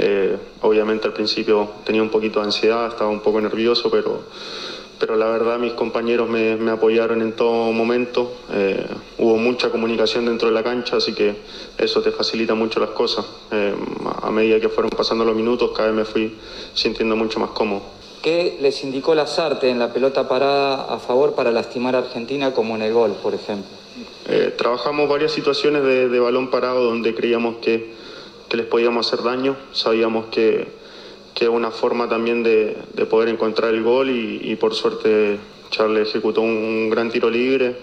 Eh, 0.05 0.37
obviamente 0.63 1.07
al 1.07 1.13
principio 1.13 1.71
tenía 1.85 2.03
un 2.03 2.09
poquito 2.09 2.41
de 2.41 2.47
ansiedad, 2.47 2.89
estaba 2.89 3.09
un 3.09 3.21
poco 3.21 3.41
nervioso, 3.41 3.89
pero, 3.89 4.23
pero 4.99 5.15
la 5.15 5.27
verdad 5.27 5.61
mis 5.61 5.75
compañeros 5.75 6.29
me, 6.29 6.57
me 6.57 6.73
apoyaron 6.73 7.23
en 7.23 7.35
todo 7.35 7.71
momento. 7.71 8.33
Eh, 8.53 8.85
hubo 9.19 9.37
mucha 9.37 9.71
comunicación 9.71 10.27
dentro 10.27 10.49
de 10.49 10.55
la 10.55 10.65
cancha, 10.65 10.97
así 10.97 11.15
que 11.15 11.37
eso 11.79 12.03
te 12.03 12.11
facilita 12.11 12.55
mucho 12.55 12.81
las 12.81 12.91
cosas. 12.91 13.25
Eh, 13.53 13.77
a 14.23 14.31
medida 14.33 14.59
que 14.59 14.69
fueron 14.69 14.91
pasando 14.91 15.25
los 15.25 15.37
minutos, 15.37 15.71
cada 15.71 15.93
vez 15.93 15.97
me 15.97 16.05
fui 16.05 16.37
sintiendo 16.75 17.15
mucho 17.15 17.39
más 17.39 17.51
cómodo. 17.51 17.83
¿Qué 18.23 18.59
les 18.61 18.83
indicó 18.83 19.15
Lazarte 19.15 19.71
en 19.71 19.79
la 19.79 19.93
pelota 19.93 20.29
parada 20.29 20.93
a 20.93 20.99
favor 20.99 21.35
para 21.35 21.53
lastimar 21.53 21.95
a 21.95 21.99
Argentina 21.99 22.53
como 22.53 22.75
en 22.75 22.83
el 22.83 22.93
gol, 22.93 23.13
por 23.23 23.35
ejemplo? 23.35 23.71
Eh, 24.29 24.53
trabajamos 24.59 25.09
varias 25.09 25.31
situaciones 25.31 25.85
de, 25.85 26.09
de 26.09 26.19
balón 26.19 26.51
parado 26.51 26.83
donde 26.83 27.15
creíamos 27.15 27.57
que, 27.63 28.03
que 28.49 28.57
les 28.57 28.67
podíamos 28.67 29.07
hacer 29.07 29.25
daño. 29.25 29.57
Sabíamos 29.73 30.27
que, 30.27 30.67
que 31.35 31.49
una 31.49 31.71
forma 31.71 32.09
también 32.09 32.43
de, 32.43 32.77
de 32.95 33.07
poder 33.07 33.29
encontrar 33.29 33.73
el 33.75 33.83
gol 33.83 34.11
y, 34.11 34.41
y 34.43 34.57
por 34.57 34.75
suerte 34.75 35.39
Charles 35.71 36.09
ejecutó 36.09 36.43
un, 36.43 36.51
un 36.51 36.91
gran 36.91 37.11
tiro 37.11 37.31
libre 37.31 37.77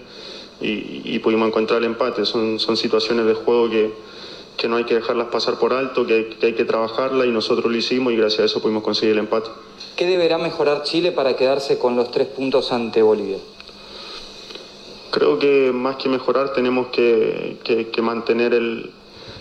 y, 0.60 1.02
y 1.04 1.18
pudimos 1.18 1.48
encontrar 1.48 1.80
el 1.80 1.86
empate. 1.86 2.24
Son, 2.24 2.58
son 2.60 2.76
situaciones 2.76 3.26
de 3.26 3.34
juego 3.34 3.68
que, 3.68 3.90
que 4.56 4.68
no 4.68 4.76
hay 4.76 4.84
que 4.84 4.94
dejarlas 4.94 5.28
pasar 5.28 5.58
por 5.58 5.72
alto, 5.72 6.06
que 6.06 6.14
hay, 6.14 6.24
que 6.26 6.46
hay 6.46 6.52
que 6.54 6.64
trabajarlas 6.64 7.26
y 7.26 7.30
nosotros 7.30 7.70
lo 7.70 7.76
hicimos 7.76 8.12
y 8.12 8.16
gracias 8.16 8.40
a 8.40 8.44
eso 8.44 8.62
pudimos 8.62 8.82
conseguir 8.82 9.12
el 9.14 9.18
empate. 9.20 9.50
¿Qué 9.96 10.06
deberá 10.06 10.38
mejorar 10.38 10.82
Chile 10.84 11.12
para 11.12 11.34
quedarse 11.36 11.78
con 11.78 11.96
los 11.96 12.10
tres 12.10 12.28
puntos 12.28 12.70
ante 12.72 13.02
Bolivia? 13.02 13.38
Creo 15.10 15.38
que 15.40 15.72
más 15.72 15.96
que 15.96 16.08
mejorar 16.08 16.52
tenemos 16.52 16.88
que- 16.88 17.56
que 17.64 18.02
mantener 18.02 18.54
el- 18.54 18.90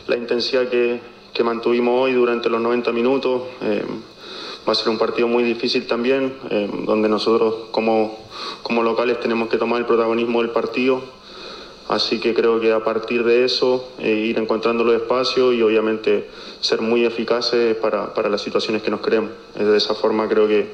la 0.09 0.17
intensidad 0.17 0.67
que, 0.67 0.99
que 1.33 1.43
mantuvimos 1.43 1.93
hoy 2.01 2.13
durante 2.13 2.49
los 2.49 2.59
90 2.59 2.91
minutos. 2.91 3.43
Eh, 3.61 3.85
va 4.67 4.71
a 4.73 4.75
ser 4.75 4.89
un 4.89 4.97
partido 4.97 5.27
muy 5.27 5.43
difícil 5.43 5.87
también, 5.87 6.33
eh, 6.49 6.69
donde 6.85 7.07
nosotros 7.07 7.69
como, 7.71 8.17
como 8.63 8.83
locales 8.83 9.19
tenemos 9.19 9.49
que 9.49 9.57
tomar 9.57 9.79
el 9.79 9.85
protagonismo 9.85 10.41
del 10.41 10.51
partido. 10.51 11.01
Así 11.87 12.19
que 12.19 12.33
creo 12.35 12.59
que 12.59 12.71
a 12.71 12.83
partir 12.83 13.23
de 13.23 13.45
eso, 13.45 13.89
eh, 13.99 14.11
ir 14.11 14.37
encontrando 14.37 14.83
los 14.83 14.95
espacios 14.95 15.55
y 15.55 15.61
obviamente 15.61 16.29
ser 16.59 16.81
muy 16.81 17.05
eficaces 17.05 17.75
para, 17.77 18.13
para 18.13 18.29
las 18.29 18.41
situaciones 18.41 18.83
que 18.83 18.91
nos 18.91 19.01
creemos. 19.01 19.31
De 19.55 19.75
esa 19.75 19.95
forma 19.95 20.27
creo 20.27 20.47
que, 20.47 20.71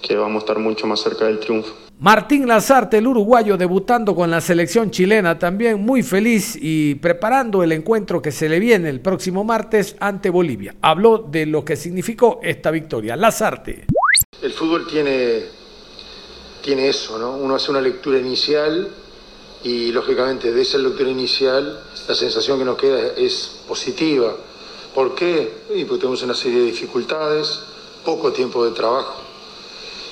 que 0.00 0.16
vamos 0.16 0.36
a 0.36 0.44
estar 0.44 0.58
mucho 0.58 0.86
más 0.86 1.00
cerca 1.00 1.26
del 1.26 1.38
triunfo. 1.38 1.83
Martín 2.00 2.48
Lazarte, 2.48 2.98
el 2.98 3.06
uruguayo, 3.06 3.56
debutando 3.56 4.16
con 4.16 4.28
la 4.28 4.40
selección 4.40 4.90
chilena, 4.90 5.38
también 5.38 5.80
muy 5.80 6.02
feliz 6.02 6.58
y 6.60 6.96
preparando 6.96 7.62
el 7.62 7.70
encuentro 7.70 8.20
que 8.20 8.32
se 8.32 8.48
le 8.48 8.58
viene 8.58 8.90
el 8.90 9.00
próximo 9.00 9.44
martes 9.44 9.94
ante 10.00 10.28
Bolivia. 10.28 10.74
Habló 10.82 11.18
de 11.18 11.46
lo 11.46 11.64
que 11.64 11.76
significó 11.76 12.40
esta 12.42 12.72
victoria. 12.72 13.14
Lazarte. 13.14 13.86
El 14.42 14.52
fútbol 14.52 14.88
tiene, 14.88 15.44
tiene 16.62 16.88
eso, 16.88 17.16
¿no? 17.16 17.36
Uno 17.36 17.54
hace 17.54 17.70
una 17.70 17.80
lectura 17.80 18.18
inicial 18.18 18.88
y 19.62 19.92
lógicamente 19.92 20.52
de 20.52 20.62
esa 20.62 20.78
lectura 20.78 21.08
inicial 21.08 21.80
la 22.08 22.14
sensación 22.16 22.58
que 22.58 22.64
nos 22.64 22.76
queda 22.76 23.12
es 23.16 23.62
positiva. 23.68 24.34
¿Por 24.92 25.14
qué? 25.14 25.48
Y 25.76 25.84
porque 25.84 26.00
tenemos 26.00 26.24
una 26.24 26.34
serie 26.34 26.58
de 26.58 26.66
dificultades, 26.66 27.60
poco 28.04 28.32
tiempo 28.32 28.64
de 28.64 28.72
trabajo 28.72 29.23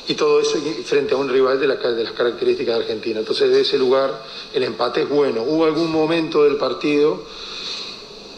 y 0.08 0.14
todo 0.14 0.40
eso 0.40 0.58
frente 0.84 1.14
a 1.14 1.16
un 1.16 1.28
rival 1.28 1.60
de, 1.60 1.66
las 1.68 1.78
características 1.78 2.76
de 2.76 2.82
Argentina. 2.82 3.20
Entonces, 3.20 3.50
de 3.50 3.60
ese 3.60 3.78
lugar, 3.78 4.22
el 4.52 4.64
empate 4.64 5.02
es 5.02 5.08
bueno. 5.08 5.42
Hubo 5.42 5.64
algún 5.64 5.92
momento 5.92 6.42
del 6.42 6.56
partido, 6.56 7.22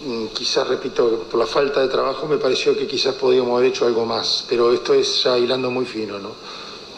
mm, 0.05 0.27
quizás, 0.27 0.69
repito, 0.69 1.25
por 1.31 1.41
la 1.41 1.47
falta 1.47 1.81
de 1.81 1.89
trabajo, 1.89 2.27
me 2.27 2.37
pareció 2.37 2.77
que 2.77 2.87
quizás 2.87 3.15
podíamos 3.15 3.57
haber 3.57 3.71
hecho 3.71 3.87
algo 3.87 4.05
más, 4.05 4.45
pero 4.49 4.73
esto 4.73 4.93
es 4.93 5.23
ya 5.23 5.39
hilando 5.39 5.71
muy 5.71 5.87
fino, 5.87 6.19
¿no? 6.19 6.33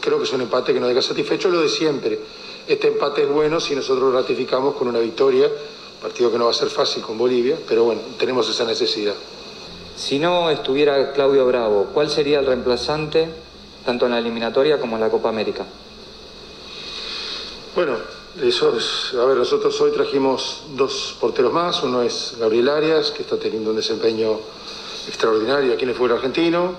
Creo 0.00 0.18
que 0.18 0.24
es 0.24 0.32
un 0.32 0.40
empate 0.40 0.74
que 0.74 0.80
nos 0.80 0.88
deja 0.88 1.02
satisfecho, 1.02 1.48
lo 1.48 1.60
de 1.60 1.68
siempre. 1.68 2.18
Este 2.66 2.88
empate 2.88 3.22
es 3.22 3.28
bueno 3.28 3.60
si 3.60 3.76
nosotros 3.76 4.12
ratificamos 4.12 4.74
con 4.74 4.88
una 4.88 4.98
victoria, 4.98 5.48
partido 6.02 6.30
que 6.30 6.38
no 6.38 6.46
va 6.46 6.50
a 6.50 6.54
ser 6.54 6.68
fácil 6.68 7.02
con 7.02 7.16
Bolivia, 7.16 7.56
pero 7.68 7.84
bueno, 7.84 8.00
tenemos 8.18 8.48
esa 8.48 8.64
necesidad. 8.64 9.14
Si 9.96 10.18
no 10.18 10.50
estuviera 10.50 11.12
Claudio 11.12 11.46
Bravo, 11.46 11.90
¿cuál 11.94 12.10
sería 12.10 12.40
el 12.40 12.46
reemplazante 12.46 13.45
tanto 13.86 14.04
en 14.04 14.12
la 14.12 14.18
eliminatoria 14.18 14.78
como 14.78 14.96
en 14.96 15.02
la 15.02 15.08
Copa 15.08 15.30
América? 15.30 15.64
Bueno, 17.74 17.96
eso 18.42 18.76
es, 18.76 19.14
a 19.14 19.24
ver, 19.24 19.36
nosotros 19.36 19.80
hoy 19.80 19.92
trajimos 19.92 20.64
dos 20.74 21.16
porteros 21.20 21.52
más, 21.52 21.82
uno 21.82 22.02
es 22.02 22.34
Gabriel 22.38 22.68
Arias, 22.68 23.12
que 23.12 23.22
está 23.22 23.38
teniendo 23.38 23.70
un 23.70 23.76
desempeño 23.76 24.38
extraordinario 25.06 25.72
aquí 25.72 25.84
en 25.84 25.90
el 25.90 25.94
fútbol 25.94 26.12
argentino, 26.12 26.74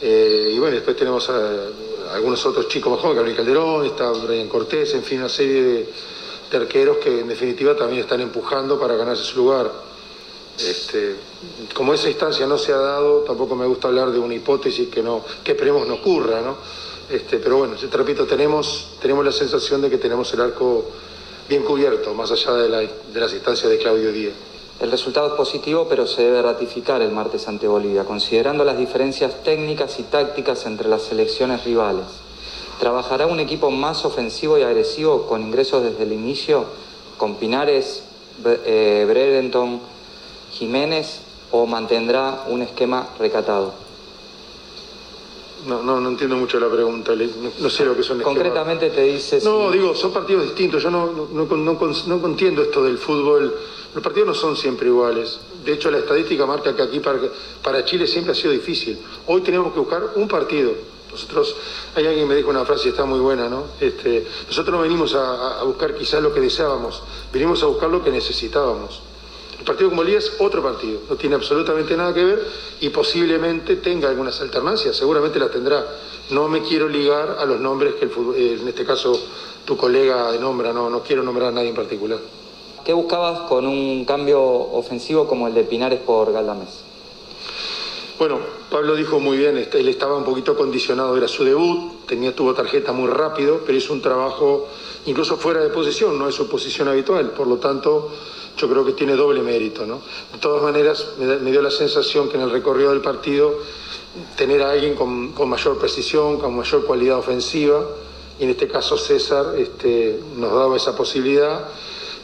eh, 0.00 0.52
y 0.54 0.58
bueno, 0.58 0.76
después 0.76 0.96
tenemos 0.96 1.28
a, 1.30 1.68
algunos 2.14 2.44
otros 2.46 2.68
chicos 2.68 2.92
más 2.92 3.00
jóvenes, 3.00 3.16
Gabriel 3.16 3.36
Calderón, 3.36 3.86
está 3.86 4.10
Brian 4.12 4.48
Cortés, 4.48 4.94
en 4.94 5.02
fin, 5.02 5.18
una 5.18 5.28
serie 5.28 5.62
de, 5.62 5.92
de 6.50 6.56
arqueros 6.56 6.98
que 6.98 7.20
en 7.20 7.28
definitiva 7.28 7.74
también 7.74 8.02
están 8.02 8.20
empujando 8.20 8.78
para 8.78 8.94
ganarse 8.94 9.24
su 9.24 9.38
lugar. 9.38 9.85
Este, 10.58 11.16
como 11.74 11.92
esa 11.92 12.08
instancia 12.08 12.46
no 12.46 12.56
se 12.56 12.72
ha 12.72 12.78
dado, 12.78 13.20
tampoco 13.20 13.54
me 13.54 13.66
gusta 13.66 13.88
hablar 13.88 14.10
de 14.10 14.18
una 14.18 14.34
hipótesis 14.34 14.88
que, 14.88 15.02
no, 15.02 15.22
que 15.44 15.52
esperemos 15.52 15.86
no 15.86 15.94
ocurra, 15.94 16.40
¿no? 16.40 16.56
Este, 17.10 17.38
pero 17.38 17.58
bueno, 17.58 17.74
te 17.76 17.96
repito, 17.96 18.26
tenemos, 18.26 18.88
tenemos 19.00 19.24
la 19.24 19.32
sensación 19.32 19.82
de 19.82 19.90
que 19.90 19.98
tenemos 19.98 20.32
el 20.32 20.40
arco 20.40 20.84
bien 21.48 21.62
cubierto, 21.62 22.14
más 22.14 22.32
allá 22.32 22.52
de, 22.54 22.68
la, 22.68 22.78
de 22.80 23.20
las 23.20 23.32
instancias 23.32 23.70
de 23.70 23.78
Claudio 23.78 24.10
Díaz. 24.12 24.34
El 24.80 24.90
resultado 24.90 25.28
es 25.28 25.32
positivo, 25.34 25.86
pero 25.88 26.06
se 26.06 26.22
debe 26.22 26.42
ratificar 26.42 27.00
el 27.00 27.10
martes 27.10 27.48
ante 27.48 27.66
Bolivia, 27.66 28.04
considerando 28.04 28.64
las 28.64 28.76
diferencias 28.76 29.42
técnicas 29.42 29.98
y 29.98 30.02
tácticas 30.02 30.66
entre 30.66 30.88
las 30.88 31.02
selecciones 31.02 31.64
rivales. 31.64 32.04
¿Trabajará 32.78 33.26
un 33.26 33.40
equipo 33.40 33.70
más 33.70 34.04
ofensivo 34.04 34.58
y 34.58 34.62
agresivo 34.62 35.26
con 35.26 35.42
ingresos 35.42 35.82
desde 35.82 36.02
el 36.02 36.12
inicio, 36.12 36.66
con 37.16 37.36
Pinares, 37.36 38.02
eh, 38.44 39.06
Brereton, 39.08 39.80
Jiménez, 40.58 41.20
o 41.50 41.66
mantendrá 41.66 42.44
un 42.48 42.62
esquema 42.62 43.08
recatado? 43.18 43.74
No, 45.66 45.82
no, 45.82 46.00
no 46.00 46.08
entiendo 46.08 46.36
mucho 46.36 46.60
la 46.60 46.68
pregunta, 46.68 47.12
no, 47.14 47.50
no 47.58 47.70
sé 47.70 47.84
lo 47.84 47.96
que 47.96 48.02
son 48.02 48.20
Concretamente 48.20 48.90
te 48.90 49.02
dice... 49.02 49.40
No, 49.42 49.70
digo, 49.70 49.94
son 49.94 50.12
partidos 50.12 50.44
distintos, 50.44 50.82
yo 50.82 50.90
no, 50.90 51.06
no, 51.32 51.44
no, 51.44 51.78
no 52.06 52.20
contiendo 52.22 52.62
esto 52.62 52.84
del 52.84 52.98
fútbol 52.98 53.52
los 53.96 54.02
partidos 54.02 54.28
no 54.28 54.34
son 54.34 54.54
siempre 54.58 54.88
iguales. 54.88 55.40
De 55.64 55.72
hecho, 55.72 55.90
la 55.90 55.96
estadística 55.96 56.44
marca 56.44 56.76
que 56.76 56.82
aquí 56.82 57.00
para, 57.00 57.82
Chile 57.86 58.06
siempre 58.06 58.32
ha 58.32 58.34
sido 58.34 58.52
difícil. 58.52 58.98
Hoy 59.26 59.40
tenemos 59.40 59.72
que 59.72 59.78
buscar 59.78 60.10
un 60.16 60.28
partido. 60.28 60.72
Nosotros, 61.10 61.56
hay 61.94 62.04
alguien 62.04 62.26
que 62.26 62.28
me 62.28 62.36
dijo 62.36 62.50
una 62.50 62.66
frase 62.66 62.88
y 62.88 62.90
está 62.90 63.06
muy 63.06 63.20
buena, 63.20 63.48
¿no? 63.48 63.64
Este, 63.80 64.26
nosotros 64.46 64.76
no 64.76 64.82
venimos 64.82 65.14
a, 65.14 65.62
buscar 65.62 65.94
quizás 65.94 66.22
lo 66.22 66.34
que 66.34 66.40
deseábamos, 66.40 67.02
venimos 67.32 67.62
a 67.62 67.66
buscar 67.66 67.88
lo 67.88 68.04
que 68.04 68.10
necesitábamos. 68.10 69.00
Partido 69.66 69.90
con 69.90 69.96
Bolivia 69.96 70.20
es 70.20 70.32
otro 70.38 70.62
partido, 70.62 71.00
no 71.10 71.16
tiene 71.16 71.34
absolutamente 71.34 71.96
nada 71.96 72.14
que 72.14 72.24
ver 72.24 72.46
y 72.80 72.88
posiblemente 72.90 73.74
tenga 73.76 74.08
algunas 74.08 74.40
alternancias, 74.40 74.96
seguramente 74.96 75.40
las 75.40 75.50
tendrá. 75.50 75.84
No 76.30 76.46
me 76.46 76.62
quiero 76.62 76.88
ligar 76.88 77.36
a 77.40 77.44
los 77.44 77.60
nombres 77.60 77.94
que 77.94 78.04
el 78.04 78.10
eh, 78.36 78.58
en 78.60 78.68
este 78.68 78.84
caso 78.84 79.20
tu 79.64 79.76
colega 79.76 80.30
nombra, 80.40 80.72
no, 80.72 80.88
no 80.88 81.02
quiero 81.02 81.24
nombrar 81.24 81.48
a 81.48 81.52
nadie 81.52 81.70
en 81.70 81.74
particular. 81.74 82.20
¿Qué 82.84 82.92
buscabas 82.92 83.40
con 83.48 83.66
un 83.66 84.04
cambio 84.04 84.40
ofensivo 84.40 85.26
como 85.26 85.48
el 85.48 85.54
de 85.54 85.64
Pinares 85.64 85.98
por 85.98 86.32
Galdamés? 86.32 86.84
Bueno, 88.20 88.38
Pablo 88.70 88.94
dijo 88.94 89.18
muy 89.18 89.36
bien, 89.36 89.58
este, 89.58 89.80
él 89.80 89.88
estaba 89.88 90.16
un 90.16 90.24
poquito 90.24 90.56
condicionado, 90.56 91.16
era 91.16 91.26
su 91.26 91.42
debut, 91.42 92.06
tenía, 92.06 92.34
tuvo 92.34 92.54
tarjeta 92.54 92.92
muy 92.92 93.08
rápido, 93.08 93.62
pero 93.66 93.76
hizo 93.76 93.92
un 93.92 94.00
trabajo 94.00 94.68
incluso 95.06 95.36
fuera 95.36 95.60
de 95.60 95.70
posición, 95.70 96.16
no 96.16 96.28
es 96.28 96.36
su 96.36 96.48
posición 96.48 96.86
habitual, 96.86 97.32
por 97.32 97.48
lo 97.48 97.56
tanto 97.56 98.12
yo 98.56 98.68
creo 98.68 98.84
que 98.84 98.92
tiene 98.92 99.14
doble 99.14 99.42
mérito. 99.42 99.86
¿no? 99.86 100.00
De 100.32 100.38
todas 100.38 100.62
maneras, 100.62 101.14
me, 101.18 101.50
dio 101.50 101.62
la 101.62 101.70
sensación 101.70 102.28
que 102.28 102.36
en 102.36 102.42
el 102.42 102.50
recorrido 102.50 102.90
del 102.90 103.00
partido 103.00 103.54
tener 104.36 104.62
a 104.62 104.70
alguien 104.70 104.94
con, 104.94 105.48
mayor 105.48 105.78
precisión, 105.78 106.38
con 106.38 106.56
mayor 106.56 106.84
cualidad 106.86 107.18
ofensiva, 107.18 107.84
y 108.38 108.44
en 108.44 108.50
este 108.50 108.68
caso 108.68 108.96
César 108.98 109.54
este, 109.56 110.20
nos 110.36 110.52
daba 110.52 110.76
esa 110.76 110.96
posibilidad 110.96 111.68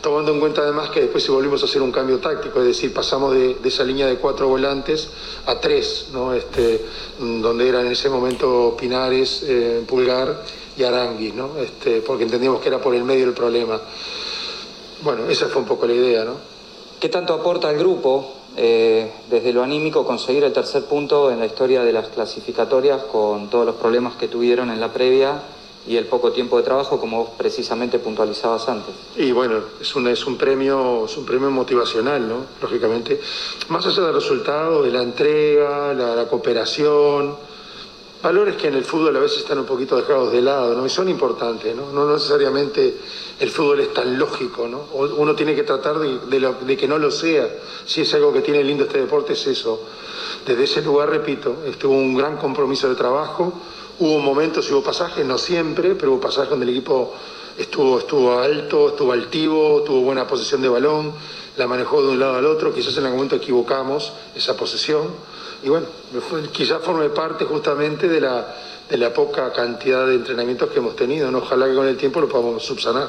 tomando 0.03 0.33
en 0.33 0.41
cuenta 0.41 0.63
además 0.63 0.91
que 0.91 1.03
después 1.03 1.23
si 1.23 1.31
volvimos 1.31 1.63
a 1.63 1.67
hacer 1.67 1.81
un 1.81 1.93
cambio 1.93 2.19
táctico, 2.19 2.59
es 2.59 2.67
decir, 2.67 2.93
pasamos 2.93 3.33
de, 3.33 3.57
esa 3.65 3.85
línea 3.85 4.09
de 4.09 4.17
cuatro 4.17 4.49
volantes 4.49 5.09
a 5.47 5.61
tres, 5.61 6.09
¿no? 6.13 6.35
este, 6.35 6.85
donde 7.19 7.69
eran 7.69 7.87
en 7.87 7.93
ese 7.93 8.11
momento 8.11 8.77
Pinares, 8.79 9.45
eh, 9.47 9.85
Pulgar 9.87 10.43
y 10.77 10.83
Arangui, 10.83 11.31
¿no? 11.31 11.57
este, 11.57 12.01
porque 12.01 12.25
entendíamos 12.25 12.61
que 12.61 12.69
era 12.69 12.81
por 12.81 12.97
el 12.97 13.05
medio 13.05 13.27
el 13.27 13.33
problema. 13.33 13.81
Bueno, 15.03 15.29
esa 15.29 15.47
fue 15.49 15.63
un 15.63 15.69
poco 15.69 15.87
la 15.87 15.95
idea. 15.95 16.25
¿no? 16.25 16.35
¿Qué 17.01 17.09
tanto 17.09 17.35
aporta 17.35 17.69
al 17.69 17.77
grupo 17.77 18.33
eh, 18.57 19.11
desde 19.31 19.53
lo 19.53 19.63
anímico 19.63 20.05
conseguir 20.05 20.45
el 20.45 20.53
tercer 20.53 20.85
punto 20.85 21.31
en 21.31 21.41
la 21.41 21.47
historia 21.47 21.83
de 21.83 21.93
las 21.93 22.09
clasificatorias 22.09 23.03
con 23.05 23.49
todos 23.49 23.67
los 23.67 23.77
problemas 23.77 24.15
que 24.17 24.29
tuvieron 24.29 24.71
en 24.71 24.79
la 24.79 24.93
previa 24.93 25.43
y 25.87 25.97
el 25.97 26.07
poco 26.07 26.31
tiempo 26.31 26.59
de 26.59 26.63
trabajo, 26.63 27.01
como 27.01 27.31
precisamente 27.31 27.99
puntualizabas 27.99 28.69
antes. 28.69 28.95
Y 29.17 29.33
bueno, 29.33 29.59
es 29.81 29.97
un, 29.97 30.07
es 30.07 30.25
un, 30.27 30.37
premio, 30.37 31.07
es 31.07 31.17
un 31.17 31.27
premio 31.27 31.51
motivacional, 31.51 32.29
¿no? 32.29 32.37
Lógicamente, 32.61 33.21
más 33.69 33.85
allá 33.87 34.03
del 34.03 34.15
resultado, 34.15 34.83
de 34.83 34.93
la 34.93 35.03
entrega, 35.03 35.93
la, 35.93 36.29
cooperación, 36.29 37.35
valores 38.23 38.57
que 38.57 38.69
en 38.69 38.75
el 38.75 38.85
fútbol 38.85 39.17
a 39.17 39.21
veces 39.21 39.39
están 39.39 39.59
un 39.59 39.67
poquito 39.67 39.97
dejados 39.97 40.33
de 40.33 40.41
lado, 40.41 40.75
¿no? 40.75 40.87
Y 40.87 40.89
son 40.89 41.09
importantes, 41.09 41.75
¿no? 41.75 41.93
No 41.93 42.13
necesariamente 42.13 42.97
el 43.41 43.51
fútbol 43.51 43.81
es 43.81 43.93
tan 43.93 44.19
lógico, 44.19 44.69
¿no? 44.69 44.87
Uno 44.93 45.35
tiene 45.35 45.55
que 45.55 45.65
tratar 45.65 45.99
de, 45.99 46.55
de 46.67 46.77
que 46.77 46.89
no 46.89 46.99
lo 46.99 47.11
sea. 47.11 47.49
Si 47.85 48.03
es 48.03 48.15
algo 48.15 48.33
que 48.33 48.41
tiene 48.41 48.63
lindo 48.63 48.85
este 48.85 49.01
deporte, 49.01 49.33
es 49.33 49.47
eso. 49.47 49.83
Desde 50.47 50.65
ese 50.65 50.83
lugar, 50.83 51.11
repito, 51.11 51.57
estuvo 51.67 51.95
un 51.95 52.15
gran 52.15 52.37
compromiso 52.37 52.89
de 52.89 52.95
trabajo, 52.95 53.53
Hubo 53.99 54.19
momentos 54.19 54.69
hubo 54.73 54.83
pasajes, 54.83 55.25
no 55.25 55.39
siempre, 55.39 55.95
pero 55.95 56.13
hubo 56.13 56.21
pasajes 56.21 56.51
donde 56.51 56.65
el 56.65 56.71
equipo 56.71 57.13
estuvo, 57.57 57.99
estuvo 57.99 58.39
alto, 58.39 58.89
estuvo 58.89 59.13
altivo, 59.13 59.83
tuvo 59.83 60.01
buena 60.01 60.27
posesión 60.27 60.63
de 60.63 60.69
balón, 60.69 61.13
la 61.57 61.67
manejó 61.67 62.03
de 62.03 62.09
un 62.09 62.19
lado 62.19 62.37
al 62.37 62.47
otro, 62.47 62.75
quizás 62.75 62.97
en 62.97 63.05
algún 63.05 63.19
momento 63.19 63.37
equivocamos 63.37 64.13
esa 64.35 64.57
posesión. 64.57 65.03
Y 65.63 65.69
bueno, 65.69 65.87
quizás 66.53 66.83
forme 66.83 67.09
parte 67.11 67.45
justamente 67.45 68.09
de 68.09 68.21
la, 68.21 68.47
de 68.89 68.97
la 68.97 69.13
poca 69.13 69.53
cantidad 69.53 70.07
de 70.07 70.17
entrenamientos 70.17 70.71
que 70.71 70.79
hemos 70.79 70.97
tenido. 70.97 71.31
Ojalá 71.37 71.67
que 71.67 71.75
con 71.75 71.87
el 71.87 71.97
tiempo 71.97 72.21
lo 72.21 72.29
podamos 72.29 72.65
subsanar. 72.65 73.09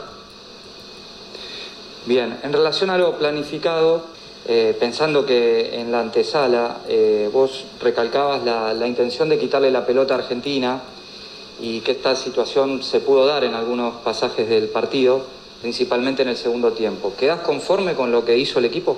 Bien, 2.06 2.38
en 2.44 2.54
relación 2.54 2.90
a 2.90 2.98
lo 2.98 3.18
planificado, 3.18 4.04
eh, 4.46 4.76
pensando 4.78 5.26
que 5.26 5.80
en 5.80 5.90
la 5.90 6.02
antesala 6.02 6.82
eh, 6.90 7.30
vos 7.32 7.64
recalcabas 7.82 8.44
la, 8.44 8.86
intención 8.86 9.30
de 9.30 9.40
quitarle 9.40 9.72
la 9.72 9.86
pelota 9.86 10.14
a 10.14 10.18
Argentina 10.18 10.82
y 11.62 11.80
que 11.80 11.94
esta 11.94 12.16
situación 12.18 12.84
se 12.84 13.00
pudo 13.00 13.26
dar 13.26 13.46
en 13.46 13.54
algunos 13.54 13.96
pasajes 14.02 14.50
del 14.50 14.68
partido, 14.68 15.22
principalmente 15.62 16.24
en 16.24 16.28
el 16.28 16.36
segundo 16.36 16.74
tiempo. 16.74 17.14
¿Quedás 17.18 17.40
conforme 17.40 17.94
con 17.94 18.12
lo 18.12 18.26
que 18.26 18.38
hizo 18.38 18.60
el 18.60 18.66
equipo? 18.66 18.98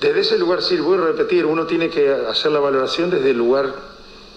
Desde 0.00 0.20
ese 0.20 0.38
lugar, 0.38 0.62
sí, 0.62 0.78
voy 0.78 0.96
a 0.96 1.02
repetir, 1.02 1.44
uno 1.44 1.66
tiene 1.66 1.90
que 1.90 2.10
hacer 2.10 2.50
la 2.52 2.60
valoración 2.60 3.10
desde 3.10 3.30
el 3.30 3.36
lugar 3.36 3.74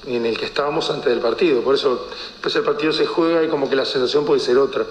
en 0.05 0.25
el 0.25 0.37
que 0.37 0.45
estábamos 0.45 0.89
antes 0.89 1.05
del 1.05 1.19
partido. 1.19 1.61
Por 1.61 1.75
eso, 1.75 2.09
después 2.33 2.53
el 2.57 2.63
partido 2.63 2.91
se 2.91 3.05
juega 3.05 3.41
y 3.41 3.47
como 3.47 3.69
que 3.69 3.75
la 3.77 3.85
sensación 3.85 4.25
puede 4.25 4.41
ser 4.41 4.57
otra. 4.57 4.85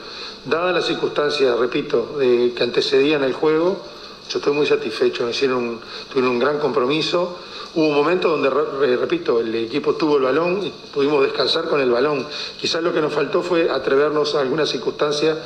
Dadas 0.47 0.75
las 0.75 0.87
circunstancias, 0.87 1.59
repito, 1.59 2.17
que 2.19 2.63
antecedían 2.63 3.23
el 3.23 3.35
juego, 3.35 3.85
yo 4.33 4.39
estoy 4.39 4.55
muy 4.55 4.67
satisfecho, 4.67 5.29
hicieron, 5.29 5.79
tuvieron 6.09 6.31
un 6.31 6.39
gran 6.39 6.59
compromiso. 6.59 7.37
Hubo 7.75 7.89
un 7.89 7.95
momento 7.95 8.31
donde, 8.31 8.49
repito, 8.97 9.41
el 9.41 9.55
equipo 9.55 9.95
tuvo 9.95 10.17
el 10.17 10.23
balón 10.23 10.65
y 10.65 10.71
pudimos 10.71 11.23
descansar 11.23 11.67
con 11.67 11.83
el 11.83 11.91
balón. 11.91 12.27
Quizás 12.59 12.83
lo 12.83 12.95
que 12.95 13.03
nos 13.03 13.13
faltó 13.13 13.43
fue 13.43 13.71
atrevernos 13.71 14.35
a 14.35 14.41
alguna 14.41 14.65
circunstancia 14.65 15.37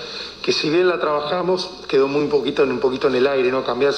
que 0.41 0.53
si 0.53 0.71
bien 0.71 0.87
la 0.87 1.01
trabajamos, 1.01 1.69
quedó 1.89 2.07
muy 2.07 2.29
poquito, 2.29 2.63
un 2.63 2.79
poquito 2.79 3.09
en 3.09 3.17
el 3.17 3.27
aire, 3.27 3.51
¿no? 3.51 3.65
Cambiar, 3.65 3.93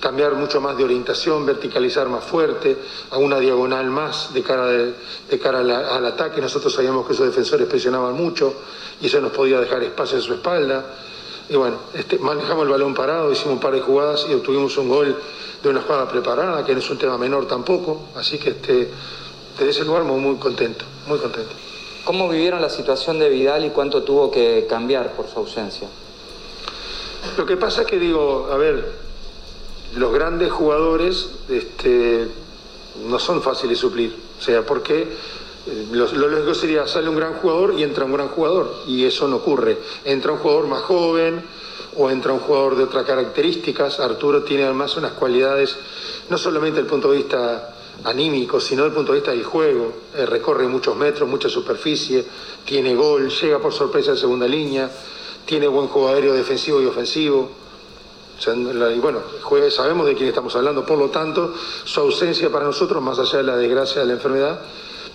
cambiar 0.00 0.34
mucho 0.36 0.58
más 0.58 0.74
de 0.78 0.84
orientación, 0.84 1.44
verticalizar 1.44 2.08
más 2.08 2.24
fuerte, 2.24 2.78
a 3.10 3.18
una 3.18 3.38
diagonal 3.38 3.90
más 3.90 4.32
de 4.32 4.42
cara, 4.42 4.66
de, 4.66 5.38
cara 5.38 5.58
al 5.58 6.06
ataque. 6.06 6.40
Nosotros 6.40 6.72
sabíamos 6.72 7.06
que 7.06 7.12
esos 7.12 7.26
defensores 7.26 7.66
presionaban 7.66 8.14
mucho 8.14 8.54
y 9.02 9.06
eso 9.06 9.20
nos 9.20 9.32
podía 9.32 9.60
dejar 9.60 9.82
espacio 9.82 10.16
en 10.16 10.22
su 10.22 10.32
espalda. 10.32 10.86
Y 11.50 11.56
bueno, 11.56 11.78
este, 11.94 12.16
manejamos 12.20 12.64
el 12.64 12.70
balón 12.70 12.94
parado, 12.94 13.32
hicimos 13.32 13.54
un 13.54 13.60
par 13.60 13.74
de 13.74 13.80
jugadas 13.80 14.24
y 14.30 14.34
obtuvimos 14.34 14.76
un 14.78 14.88
gol 14.88 15.20
de 15.60 15.68
una 15.68 15.82
jugada 15.82 16.08
preparada, 16.08 16.64
que 16.64 16.72
no 16.72 16.78
es 16.78 16.88
un 16.88 16.96
tema 16.96 17.18
menor 17.18 17.48
tampoco. 17.48 18.02
Así 18.14 18.38
que 18.38 18.50
este, 18.50 18.88
desde 19.58 19.70
ese 19.70 19.84
lugar 19.84 20.04
muy, 20.04 20.20
muy 20.20 20.36
contento, 20.36 20.84
muy 21.08 21.18
contento. 21.18 21.50
¿Cómo 22.04 22.28
vivieron 22.28 22.62
la 22.62 22.70
situación 22.70 23.18
de 23.18 23.28
Vidal 23.28 23.64
y 23.64 23.70
cuánto 23.70 24.04
tuvo 24.04 24.30
que 24.30 24.66
cambiar 24.70 25.12
por 25.14 25.26
su 25.28 25.40
ausencia? 25.40 25.88
Lo 27.36 27.44
que 27.44 27.56
pasa 27.56 27.82
es 27.82 27.88
que 27.88 27.98
digo, 27.98 28.48
a 28.52 28.56
ver, 28.56 28.92
los 29.96 30.12
grandes 30.12 30.52
jugadores 30.52 31.30
este, 31.48 32.28
no 33.08 33.18
son 33.18 33.42
fáciles 33.42 33.70
de 33.70 33.80
suplir. 33.80 34.16
O 34.38 34.42
sea, 34.42 34.64
porque 34.64 35.08
eh, 35.70 35.86
lo, 35.92 36.06
lógico 36.06 36.54
sería, 36.54 36.86
sale 36.88 37.08
un 37.08 37.16
gran 37.16 37.34
jugador 37.34 37.74
y 37.78 37.84
entra 37.84 38.04
un 38.04 38.12
gran 38.12 38.28
jugador, 38.28 38.82
y 38.86 39.04
eso 39.04 39.28
no 39.28 39.36
ocurre. 39.36 39.78
Entra 40.04 40.32
un 40.32 40.38
jugador 40.38 40.66
más 40.66 40.82
joven 40.82 41.42
o 41.96 42.10
entra 42.10 42.32
un 42.32 42.40
jugador 42.40 42.76
de 42.76 42.84
otras 42.84 43.04
características. 43.04 44.00
Arturo 44.00 44.42
tiene 44.42 44.64
además 44.64 44.96
unas 44.96 45.12
cualidades, 45.12 45.76
no 46.28 46.36
solamente 46.36 46.76
desde 46.76 46.86
el 46.86 46.90
punto 46.90 47.12
de 47.12 47.18
vista 47.18 47.76
anímico, 48.04 48.60
sino 48.60 48.82
desde 48.82 48.90
el 48.90 48.96
punto 48.96 49.12
de 49.12 49.18
vista 49.18 49.30
del 49.30 49.44
juego. 49.44 49.92
Eh, 50.16 50.26
recorre 50.26 50.66
muchos 50.66 50.96
metros, 50.96 51.28
mucha 51.28 51.48
superficie, 51.48 52.24
tiene 52.64 52.94
gol, 52.94 53.28
llega 53.30 53.60
por 53.60 53.72
sorpresa 53.72 54.10
en 54.10 54.16
segunda 54.16 54.48
línea, 54.48 54.90
tiene 55.44 55.68
buen 55.68 55.86
juego 55.86 56.08
aéreo 56.08 56.34
defensivo 56.34 56.80
y 56.82 56.86
ofensivo. 56.86 57.48
bueno, 59.00 59.20
sabemos 59.70 60.06
de 60.06 60.14
quién 60.14 60.28
estamos 60.28 60.56
hablando, 60.56 60.84
por 60.84 60.98
lo 60.98 61.10
tanto, 61.10 61.54
su 61.84 62.00
ausencia 62.00 62.50
para 62.50 62.64
nosotros, 62.64 63.00
más 63.00 63.20
allá 63.20 63.38
de 63.38 63.44
la 63.44 63.56
desgracia 63.56 64.00
de 64.00 64.06
la 64.08 64.14
enfermedad, 64.14 64.60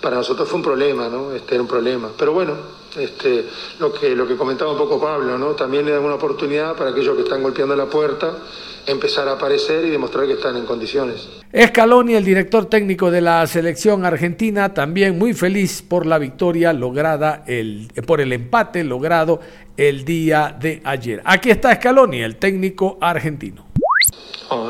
para 0.06 0.18
nosotros 0.18 0.48
fue 0.48 0.58
un 0.58 0.62
problema, 0.62 1.08
¿no? 1.08 1.32
Este 1.32 1.56
era 1.56 1.62
un 1.62 1.66
problema. 1.66 2.12
Pero 2.16 2.32
bueno, 2.32 2.54
este, 2.96 3.44
lo, 3.80 3.92
que, 3.92 4.14
lo 4.14 4.24
que 4.24 4.36
comentaba 4.36 4.70
un 4.70 4.78
poco 4.78 5.00
Pablo, 5.00 5.36
¿no? 5.36 5.56
También 5.56 5.84
le 5.84 5.90
dan 5.90 6.04
una 6.04 6.14
oportunidad 6.14 6.76
para 6.76 6.90
aquellos 6.90 7.16
que 7.16 7.22
están 7.22 7.42
golpeando 7.42 7.74
la 7.74 7.86
puerta 7.86 8.38
empezar 8.86 9.26
a 9.26 9.32
aparecer 9.32 9.84
y 9.84 9.90
demostrar 9.90 10.28
que 10.28 10.34
están 10.34 10.56
en 10.56 10.64
condiciones. 10.64 11.28
Scaloni, 11.52 12.14
el 12.14 12.24
director 12.24 12.66
técnico 12.66 13.10
de 13.10 13.20
la 13.20 13.44
selección 13.48 14.04
argentina, 14.04 14.72
también 14.72 15.18
muy 15.18 15.34
feliz 15.34 15.82
por 15.82 16.06
la 16.06 16.18
victoria 16.18 16.72
lograda, 16.72 17.42
el, 17.48 17.88
por 18.06 18.20
el 18.20 18.32
empate 18.32 18.84
logrado 18.84 19.40
el 19.76 20.04
día 20.04 20.56
de 20.56 20.82
ayer. 20.84 21.20
Aquí 21.24 21.50
está 21.50 21.74
Scaloni, 21.74 22.22
el 22.22 22.36
técnico 22.36 22.96
argentino. 23.00 23.66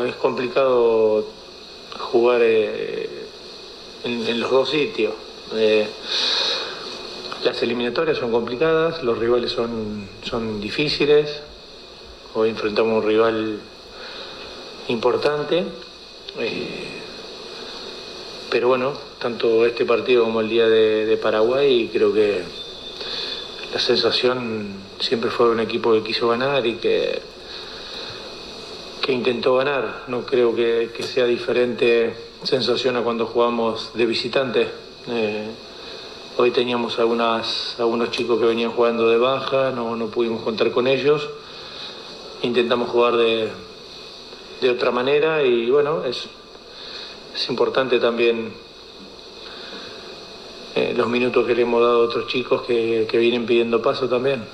es 0.07 0.14
complicado 0.14 1.27
jugar 1.99 2.40
eh, 2.42 3.27
en, 4.07 4.40
los 4.40 4.51
dos 4.51 4.70
sitios. 4.70 5.14
Eh, 5.54 5.87
las 7.44 7.62
eliminatorias 7.62 8.18
son 8.18 8.32
complicadas, 8.32 9.02
los 9.02 9.18
rivales 9.18 9.52
son, 9.52 10.09
son 10.22 10.61
difíciles. 10.61 11.40
Hoy 12.35 12.50
enfrentamos 12.50 13.02
un 13.02 13.09
rival 13.09 13.61
importante. 14.88 15.64
Eh, 16.38 16.96
pero 18.50 18.68
bueno, 18.68 18.92
tanto 19.18 19.66
este 19.66 19.85
partido 19.85 20.24
como 20.24 20.40
el 20.40 20.48
día 20.48 20.68
de, 20.68 21.18
Paraguay, 21.20 21.90
creo 21.92 22.12
que 22.12 22.42
la 23.72 23.78
sensación 23.78 24.74
siempre 24.98 25.30
fue 25.30 25.50
un 25.50 25.61
equipo 25.61 25.92
que 25.92 26.02
quiso 26.02 26.28
ganar 26.28 26.64
y 26.66 26.76
que, 26.76 27.20
que 29.02 29.12
intentó 29.12 29.56
ganar. 29.56 30.04
No 30.09 30.24
creo 30.24 30.54
que, 30.54 30.90
sea 31.02 31.26
diferente 31.26 32.14
sensación 32.44 32.96
a 32.96 33.02
cuando 33.02 33.26
jugamos 33.26 33.90
de 33.94 34.06
visitante. 34.06 34.68
Eh, 35.09 35.47
hoy 36.37 36.51
teníamos 36.51 36.99
algunas, 36.99 37.77
algunos 37.79 38.11
chicos 38.11 38.40
que 38.40 38.47
venían 38.47 38.73
jugando 38.73 39.09
de 39.09 39.19
baja, 39.19 39.71
no, 39.71 39.95
no 39.95 40.09
pudimos 40.09 40.42
contar 40.42 40.73
con 40.73 40.88
ellos. 40.88 41.29
Intentamos 42.42 42.90
jugar 42.90 43.16
de, 43.16 43.49
de 44.61 44.71
otra 44.71 44.90
manera 44.90 45.45
y 45.45 45.71
bueno, 45.71 46.05
es, 46.05 46.27
es 47.35 47.49
importante 47.49 48.01
también 48.01 48.53
eh, 50.75 50.92
los 50.97 51.09
minutos 51.09 51.47
que 51.47 51.55
le 51.55 51.62
hemos 51.62 51.81
dado 51.81 52.03
a 52.03 52.05
otros 52.05 52.27
chicos 52.27 52.62
que, 52.62 53.07
vienen 53.12 53.47
pidiendo 53.47 53.81
paso 53.81 54.09
también. 54.09 54.45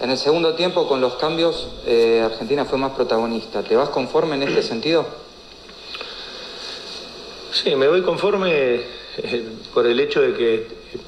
En 0.00 0.10
el 0.10 0.18
segundo 0.18 0.54
tiempo, 0.54 0.88
con 0.88 1.00
los 1.00 1.14
cambios, 1.14 1.68
eh, 1.86 2.20
Argentina 2.22 2.64
fue 2.64 2.78
más 2.78 2.92
protagonista. 2.92 3.62
¿Te 3.62 3.76
vas 3.76 3.90
conforme 3.90 4.34
en 4.34 4.42
este 4.42 4.62
sentido? 4.62 5.06
Sí, 7.52 7.74
me 7.76 7.88
voy 7.88 8.02
conforme 8.02 8.95
por 9.74 9.86
el 9.86 10.00
hecho 10.00 10.20
de 10.20 10.34
que 10.34 10.66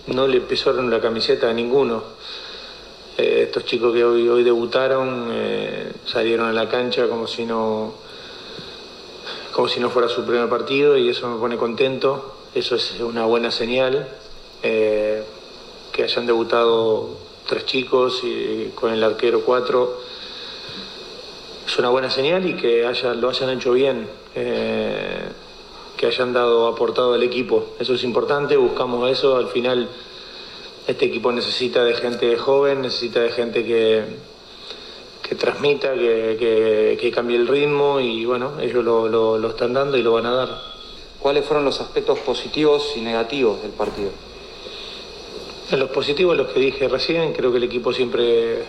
no 0.08 0.26
le 0.26 0.40
pesaron 0.40 0.90
la 0.90 1.00
camiseta 1.00 1.50
a 1.50 1.52
ninguno. 1.52 2.02
estos 3.16 3.64
chicos 3.64 3.92
que 3.94 4.04
hoy, 4.04 4.44
debutaron 4.44 5.32
salieron 6.06 6.48
a 6.48 6.52
la 6.52 6.68
cancha 6.68 7.08
como 7.08 7.26
si 7.26 7.44
no 7.44 7.94
como 9.58 9.66
si 9.66 9.80
no 9.80 9.90
fuera 9.90 10.08
su 10.08 10.24
primer 10.24 10.48
partido 10.48 10.96
y 10.96 11.08
eso 11.08 11.28
me 11.28 11.36
pone 11.36 11.56
contento, 11.56 12.32
eso 12.54 12.76
es 12.76 13.00
una 13.00 13.24
buena 13.24 13.50
señal, 13.50 14.06
eh, 14.62 15.24
que 15.90 16.04
hayan 16.04 16.26
debutado 16.26 17.16
tres 17.44 17.66
chicos 17.66 18.20
y 18.22 18.70
con 18.76 18.92
el 18.92 19.02
arquero 19.02 19.40
cuatro, 19.44 20.00
es 21.66 21.76
una 21.76 21.88
buena 21.88 22.08
señal 22.08 22.48
y 22.48 22.54
que 22.54 22.86
hayan, 22.86 23.20
lo 23.20 23.30
hayan 23.30 23.50
hecho 23.50 23.72
bien, 23.72 24.06
eh, 24.36 25.28
que 25.98 26.06
hayan 26.06 26.32
dado 26.32 26.68
aportado 26.68 27.12
al 27.12 27.22
equipo, 27.22 27.74
eso 27.78 27.92
es 27.92 28.04
importante, 28.04 28.56
buscamos 28.56 29.10
eso, 29.10 29.36
al 29.36 29.48
final 29.48 29.88
este 30.86 31.04
equipo 31.04 31.30
necesita 31.32 31.84
de 31.84 31.92
gente 31.92 32.34
joven, 32.38 32.80
necesita 32.80 33.20
de 33.20 33.30
gente 33.30 33.62
que, 33.66 34.04
que 35.22 35.34
transmita, 35.34 35.92
que, 35.92 37.12
cambie 37.14 37.36
el 37.36 37.46
ritmo 37.46 38.00
y 38.00 38.24
bueno, 38.24 38.58
ellos 38.60 38.82
lo, 38.82 39.50
están 39.50 39.74
dando 39.74 39.98
y 39.98 40.02
lo 40.02 40.12
van 40.14 40.24
a 40.24 40.32
dar. 40.32 40.48
¿Cuáles 41.20 41.44
fueron 41.44 41.66
los 41.66 41.80
aspectos 41.82 42.18
positivos 42.20 42.94
y 42.96 43.00
negativos 43.00 43.60
del 43.60 43.72
partido? 43.72 44.10
En 45.70 45.78
los 45.78 45.90
positivos, 45.90 46.34
los 46.34 46.48
que 46.48 46.60
dije 46.60 46.88
recién, 46.88 47.34
creo 47.34 47.50
que 47.50 47.58
el 47.58 47.64
equipo 47.64 47.92
siempre 47.92 48.64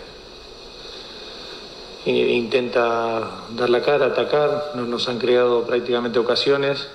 intenta 2.06 3.46
dar 3.56 3.70
la 3.70 3.82
cara, 3.82 4.08
atacar, 4.08 4.72
nos, 4.76 4.88
nos 4.90 5.08
han 5.08 5.20
creado 5.20 5.64
prácticamente 5.64 6.20
ocasiones, 6.20 6.90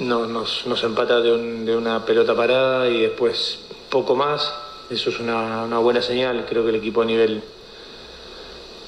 nos, 0.00 0.66
nos, 0.66 0.84
empata 0.84 1.20
de, 1.20 1.76
una 1.76 2.04
pelota 2.04 2.34
parada 2.34 2.88
y 2.88 3.02
después 3.02 3.58
poco 3.90 4.14
más, 4.14 4.52
eso 4.90 5.10
es 5.10 5.20
una, 5.20 5.78
buena 5.78 6.02
señal, 6.02 6.44
creo 6.48 6.62
que 6.64 6.70
el 6.70 6.76
equipo 6.76 7.02
a 7.02 7.04
nivel 7.04 7.42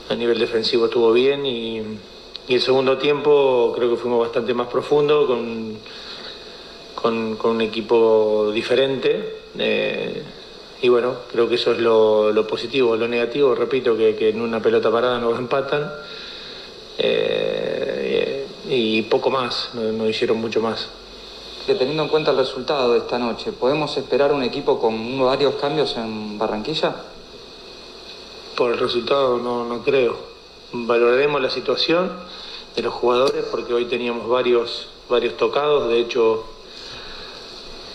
a 0.09 0.15
nivel 0.15 0.39
defensivo 0.39 0.87
estuvo 0.87 1.13
bien 1.13 1.47
y, 1.47 1.83
el 2.49 2.61
segundo 2.61 2.99
tiempo 2.99 3.73
creo 3.77 3.91
que 3.91 3.97
fuimos 3.97 4.19
bastante 4.19 4.53
más 4.55 4.67
profundo 4.67 5.25
con, 5.25 5.79
con, 6.97 7.39
un 7.45 7.61
equipo 7.61 8.51
diferente. 8.53 9.37
Eh, 9.57 10.23
y 10.83 10.89
bueno, 10.89 11.15
creo 11.31 11.49
que 11.49 11.57
eso 11.57 11.73
es 11.73 11.79
lo, 11.79 12.47
positivo. 12.49 12.97
Lo 12.97 13.07
negativo, 13.07 13.55
repito, 13.55 13.97
que, 13.97 14.31
en 14.31 14.41
una 14.41 14.61
pelota 14.61 14.91
parada 14.91 15.21
nos 15.21 15.39
empatan. 15.39 15.93
Eh, 16.99 18.47
y 18.69 19.03
poco 19.03 19.31
más, 19.31 19.71
no, 19.75 20.09
hicieron 20.09 20.39
mucho 20.39 20.61
más. 20.61 20.89
Teniendo 21.75 22.03
en 22.05 22.09
cuenta 22.09 22.31
el 22.31 22.37
resultado 22.37 22.93
de 22.93 22.99
esta 22.99 23.19
noche, 23.19 23.53
¿podemos 23.53 23.97
esperar 23.97 24.33
un 24.33 24.43
equipo 24.43 24.79
con 24.79 25.19
varios 25.21 25.55
cambios 25.55 25.97
en 25.97 26.39
Barranquilla? 26.39 26.95
por 28.61 28.73
el 28.73 28.79
resultado 28.79 29.39
no, 29.39 29.83
creo. 29.83 30.19
Valoraremos 30.73 31.41
la 31.41 31.49
situación 31.49 32.13
de 32.77 32.83
los 32.83 32.93
jugadores 32.93 33.47
porque 33.51 33.73
hoy 33.73 33.87
teníamos 33.87 34.29
varios, 34.29 34.87
varios 35.09 35.39
tocados, 35.39 35.89
de 35.89 35.99
hecho 35.99 36.45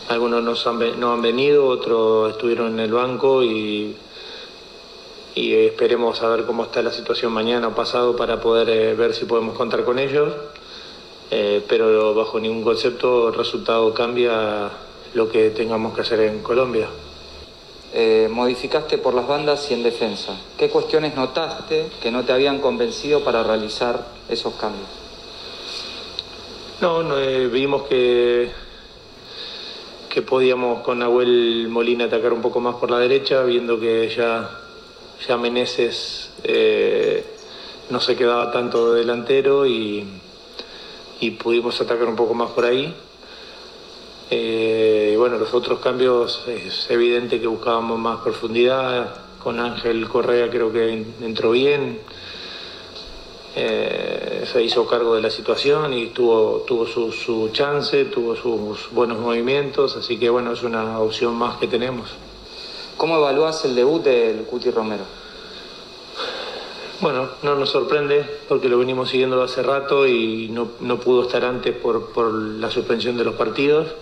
algunos 0.09 0.65
no 0.97 1.13
han 1.13 1.21
venido, 1.21 1.67
otros 1.67 2.31
estuvieron 2.31 2.73
en 2.73 2.79
el 2.79 2.91
banco 2.91 3.43
y, 3.43 3.95
y 5.35 5.53
esperemos 5.53 6.23
a 6.23 6.29
ver 6.29 6.47
cómo 6.47 6.63
está 6.63 6.81
la 6.81 6.91
situación 6.91 7.31
mañana 7.31 7.67
o 7.67 7.75
pasado 7.75 8.15
para 8.15 8.41
poder 8.41 8.67
eh, 8.71 8.95
ver 8.95 9.13
si 9.13 9.25
podemos 9.25 9.55
contar 9.55 9.85
con 9.85 9.99
ellos. 9.99 10.33
Eh, 11.31 11.63
pero 11.67 12.13
bajo 12.13 12.39
ningún 12.39 12.63
concepto 12.63 13.29
el 13.29 13.33
resultado 13.33 13.93
cambia 13.93 14.69
lo 15.13 15.29
que 15.29 15.49
tengamos 15.49 15.95
que 15.95 16.01
hacer 16.01 16.19
en 16.21 16.41
Colombia. 16.43 16.88
Eh, 17.93 18.27
modificaste 18.29 18.97
por 18.97 19.13
las 19.13 19.27
bandas 19.27 19.71
y 19.71 19.73
en 19.73 19.83
defensa. 19.83 20.38
¿Qué 20.57 20.69
cuestiones 20.69 21.15
notaste 21.15 21.88
que 22.01 22.11
no 22.11 22.23
te 22.25 22.33
habían 22.33 22.59
convencido 22.59 23.23
para 23.23 23.41
realizar 23.41 24.05
esos 24.29 24.53
cambios? 24.55 24.88
No, 26.81 27.17
eh, 27.17 27.47
vimos 27.47 27.83
que, 27.83 28.51
que 30.09 30.21
podíamos 30.21 30.81
con 30.81 30.99
Nahuel 30.99 31.67
Molina 31.69 32.05
atacar 32.05 32.33
un 32.33 32.41
poco 32.41 32.59
más 32.59 32.75
por 32.75 32.91
la 32.91 32.99
derecha, 32.99 33.43
viendo 33.43 33.79
que 33.79 34.13
ya, 34.15 34.49
ya 35.25 35.38
Meneses 35.38 36.31
no 37.89 37.99
se 38.01 38.15
quedaba 38.15 38.51
tanto 38.51 38.93
delantero 38.93 39.65
y, 39.65 40.05
y 41.19 41.32
pudimos 41.32 41.80
atacar 41.82 42.08
un 42.08 42.15
poco 42.15 42.34
más 42.34 42.51
por 42.51 42.65
ahí. 42.65 42.93
Eh, 44.30 45.15
bueno, 45.17 45.38
los 45.38 45.54
otros 45.54 45.80
cambios 45.80 46.43
es 46.47 46.89
evidente 46.89 47.39
que 47.39 47.47
buscábamos 47.47 47.99
más 47.99 48.21
profundidad. 48.21 49.15
Con 49.43 49.60
Ángel 49.60 50.08
Correa 50.08 50.49
creo 50.49 50.71
que 50.71 51.06
entró 51.21 51.51
bien. 51.51 51.99
Eh, 53.58 54.43
se 54.51 54.62
hizo 54.62 54.86
cargo 54.86 55.15
de 55.15 55.21
la 55.21 55.30
situación 55.30 55.93
y 55.93 56.08
tuvo, 56.08 56.65
tuvo 56.67 56.86
su, 56.86 57.49
chance, 57.54 58.06
tuvo 58.06 58.36
sus 58.36 58.91
buenos 58.91 59.19
movimientos, 59.19 59.95
así 59.95 60.17
que 60.17 60.30
bueno, 60.30 60.51
es 60.51 60.63
una 60.63 60.99
opción 60.99 61.36
más 61.36 61.58
que 61.58 61.67
tenemos. 61.67 62.10
¿Cómo 62.97 63.17
evalúas 63.17 63.63
el 63.63 63.75
debut 63.75 64.04
del 64.04 64.43
Cuti 64.43 64.71
Romero? 64.71 65.04
Bueno, 67.06 67.30
no 67.44 67.54
nos 67.54 67.70
sorprende 67.70 68.26
porque 68.48 68.68
lo 68.68 68.80
venimos 68.80 69.12
siguiendo 69.12 69.39
hace 69.44 69.62
rato 69.62 70.08
y 70.08 70.50
no, 70.50 70.98
pudo 70.98 71.22
estar 71.22 71.46
antes 71.46 71.76
por, 71.76 72.12
por 72.12 72.34
la 72.34 72.72
suspensión 72.72 73.15
de 73.15 73.24
los 73.24 73.36
partidos 73.36 73.94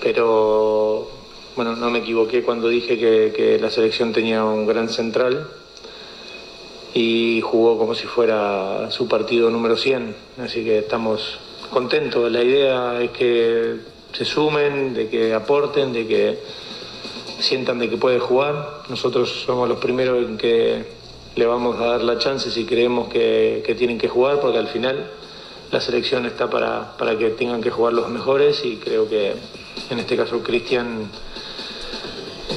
pero 0.00 1.08
bueno, 1.56 1.74
no 1.74 1.90
me 1.90 1.98
equivoqué 1.98 2.44
cuando 2.44 2.68
dije 2.68 2.96
que, 2.96 3.58
la 3.60 3.72
selección 3.72 4.12
tenía 4.12 4.44
un 4.44 4.68
gran 4.68 4.88
central 4.88 5.48
y 6.94 7.40
jugó 7.40 7.76
como 7.76 7.96
si 7.96 8.06
fuera 8.06 8.92
su 8.92 9.08
partido 9.08 9.50
número 9.50 9.76
100, 9.76 10.14
así 10.40 10.62
que 10.62 10.78
estamos 10.78 11.40
contentos. 11.70 12.30
La 12.30 12.44
idea 12.44 13.02
es 13.02 13.10
que 13.10 13.78
se 14.12 14.24
sumen, 14.24 14.94
de 14.94 15.08
que 15.08 15.34
aporten, 15.34 15.92
de 15.92 16.06
que 16.06 16.38
sientan 17.40 17.80
de 17.80 17.90
que 17.90 17.96
puede 17.96 18.20
jugar. 18.20 18.82
Nosotros 18.88 19.42
somos 19.44 19.68
los 19.68 19.78
primeros 19.78 20.24
en 20.24 20.38
que 20.38 20.97
le 21.36 21.46
vamos 21.46 21.78
a 21.80 21.86
dar 21.86 22.02
la 22.02 22.18
chance 22.18 22.50
si 22.50 22.64
creemos 22.64 23.08
que, 23.08 23.62
que 23.66 23.74
tienen 23.74 23.98
que 23.98 24.08
jugar, 24.08 24.40
porque 24.40 24.58
al 24.58 24.68
final 24.68 25.10
la 25.70 25.80
selección 25.80 26.26
está 26.26 26.48
para, 26.48 26.96
para 26.96 27.16
que 27.18 27.30
tengan 27.30 27.60
que 27.60 27.70
jugar 27.70 27.92
los 27.92 28.08
mejores 28.08 28.64
y 28.64 28.76
creo 28.76 29.08
que 29.08 29.34
en 29.90 29.98
este 29.98 30.16
caso 30.16 30.42
Cristian 30.42 31.10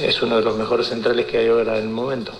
es 0.02 0.22
uno 0.22 0.36
de 0.36 0.42
los 0.42 0.56
mejores 0.56 0.88
centrales 0.88 1.26
que 1.26 1.38
hay 1.38 1.48
ahora 1.48 1.78
en 1.78 1.84
el 1.84 1.90
momento. 1.90 2.32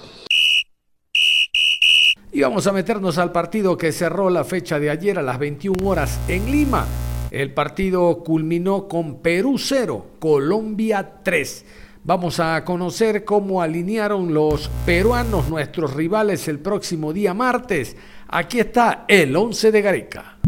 Y 2.34 2.40
vamos 2.40 2.66
a 2.66 2.72
meternos 2.72 3.18
al 3.18 3.30
partido 3.30 3.76
que 3.76 3.92
cerró 3.92 4.30
la 4.30 4.44
fecha 4.44 4.78
de 4.78 4.88
ayer 4.88 5.18
a 5.18 5.22
las 5.22 5.38
21 5.38 5.86
horas 5.86 6.18
en 6.28 6.50
Lima. 6.50 6.86
El 7.30 7.52
partido 7.52 8.22
culminó 8.24 8.88
con 8.88 9.20
Perú 9.20 9.58
0, 9.58 10.06
Colombia 10.18 11.20
3. 11.22 11.64
Vamos 12.04 12.40
a 12.40 12.64
conocer 12.64 13.24
cómo 13.24 13.62
alinearon 13.62 14.34
los 14.34 14.68
peruanos 14.84 15.48
nuestros 15.48 15.94
rivales 15.94 16.48
el 16.48 16.58
próximo 16.58 17.12
día 17.12 17.32
martes. 17.32 17.96
Aquí 18.26 18.58
está 18.58 19.04
el 19.06 19.36
11 19.36 19.70
de 19.70 19.82
Gareca. 19.82 20.38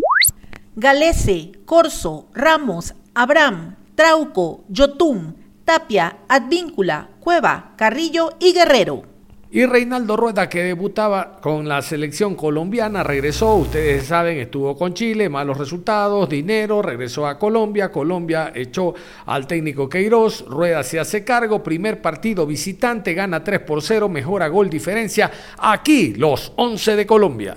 Galese, 0.75 1.53
Corso, 1.65 2.29
Ramos, 2.35 2.97
Abraham, 3.15 3.77
Trauco, 3.95 4.65
Yotum, 4.69 5.35
Tapia, 5.65 6.25
Advíncula, 6.27 7.11
Cueva, 7.21 7.75
Carrillo 7.77 8.31
y 8.41 8.53
Guerrero. 8.53 9.14
Y 9.55 9.67
Reinaldo 9.67 10.17
Rueda, 10.17 10.49
que 10.49 10.65
debutaba 10.65 11.39
con 11.41 11.69
la 11.69 11.81
selección 11.81 12.35
colombiana, 12.35 13.05
regresó, 13.05 13.55
ustedes 13.55 14.05
saben, 14.05 14.39
estuvo 14.39 14.77
con 14.77 14.95
Chile, 14.95 15.29
malos 15.29 15.59
resultados, 15.59 16.29
dinero, 16.29 16.83
regresó 16.83 17.25
a 17.25 17.39
Colombia, 17.39 17.93
Colombia 17.93 18.51
echó 18.53 18.95
al 19.27 19.47
técnico 19.47 19.89
Queiroz, 19.89 20.45
Rueda 20.49 20.83
se 20.83 20.99
hace 20.99 21.23
cargo, 21.23 21.63
primer 21.63 22.03
partido 22.03 22.49
visitante, 22.49 23.15
gana 23.15 23.45
3 23.45 23.61
por 23.61 23.81
0, 23.81 24.09
mejora 24.09 24.49
gol 24.49 24.69
diferencia, 24.69 25.31
aquí 25.57 26.15
los 26.15 26.53
11 26.57 26.97
de 26.97 27.07
Colombia. 27.07 27.57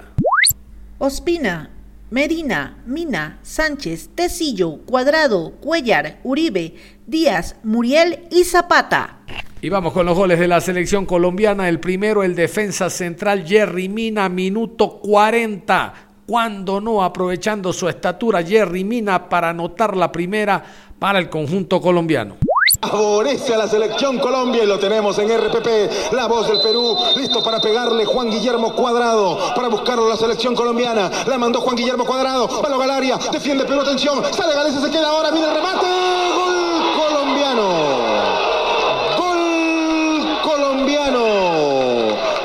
Ospina, 1.00 1.77
Medina, 2.10 2.78
Mina, 2.86 3.40
Sánchez, 3.42 4.12
Tecillo, 4.16 4.78
Cuadrado, 4.86 5.52
Cuellar, 5.60 6.20
Uribe, 6.24 6.76
Díaz, 7.06 7.58
Muriel 7.64 8.28
y 8.32 8.46
Zapata. 8.46 9.18
Y 9.62 9.68
vamos 9.68 9.92
con 9.92 10.06
los 10.06 10.16
goles 10.16 10.40
de 10.40 10.48
la 10.48 10.62
selección 10.62 11.06
colombiana. 11.06 11.68
El 11.68 11.82
primero, 11.82 12.24
el 12.24 12.34
defensa 12.34 12.90
central 12.90 13.46
Jerry 13.46 13.90
Mina, 13.90 14.30
minuto 14.30 15.00
40. 15.00 15.94
Cuando 16.26 16.80
no, 16.80 17.04
aprovechando 17.04 17.74
su 17.74 17.90
estatura, 17.90 18.42
Jerry 18.42 18.86
Mina 18.86 19.28
para 19.28 19.50
anotar 19.50 19.98
la 19.98 20.10
primera 20.10 20.64
para 20.98 21.20
el 21.20 21.30
conjunto 21.30 21.82
colombiano. 21.82 22.38
Favorece 22.82 23.54
a 23.54 23.58
la 23.58 23.68
selección 23.68 24.20
Colombia 24.20 24.64
y 24.64 24.68
lo 24.68 24.78
tenemos 24.80 25.18
en 25.20 25.30
RPP, 25.30 26.14
la 26.14 26.28
voz 26.28 26.48
del 26.48 26.62
Perú, 26.62 26.98
listo 27.16 27.44
para 27.44 27.60
pegarle 27.60 28.06
Juan 28.06 28.30
Guillermo 28.30 28.74
Cuadrado, 28.74 29.54
para 29.56 29.68
buscarlo 29.68 30.08
la 30.08 30.16
selección 30.16 30.56
colombiana, 30.56 31.10
la 31.26 31.38
mandó 31.38 31.60
Juan 31.62 31.76
Guillermo 31.76 32.06
Cuadrado, 32.06 32.48
Palo 32.62 32.78
Galaria, 32.78 33.18
defiende 33.32 33.66
Perú, 33.66 33.82
atención, 33.82 34.22
sale 34.32 34.54
Galese, 34.54 34.80
se 34.80 34.92
queda 34.92 35.10
ahora, 35.10 35.32
viene 35.32 35.48
el 35.48 35.56
remate, 35.56 35.88
gol 36.36 36.98
colombiano. 36.98 38.18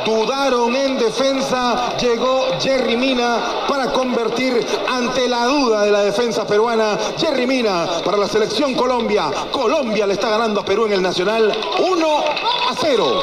Dudaron 0.05 0.75
en 0.75 0.92
defensa, 1.05 1.97
llegó 1.97 2.47
Jerry 2.61 2.97
Mina 2.97 3.65
para 3.69 3.93
convertir 3.93 4.65
ante 4.89 5.29
la 5.29 5.47
duda 5.47 5.83
de 5.83 5.91
la 5.91 6.03
defensa 6.03 6.47
peruana. 6.47 6.97
Jerry 7.19 7.47
Mina 7.47 7.87
para 8.05 8.17
la 8.17 8.29
selección 8.29 8.75
Colombia. 8.75 9.31
Colombia 9.51 10.07
le 10.07 10.15
está 10.15 10.31
ganando 10.31 10.61
a 10.61 10.65
Perú 10.65 10.87
en 10.87 10.93
el 10.93 11.03
Nacional 11.03 11.53
1 11.79 12.19
a 12.71 12.75
0. 12.81 13.23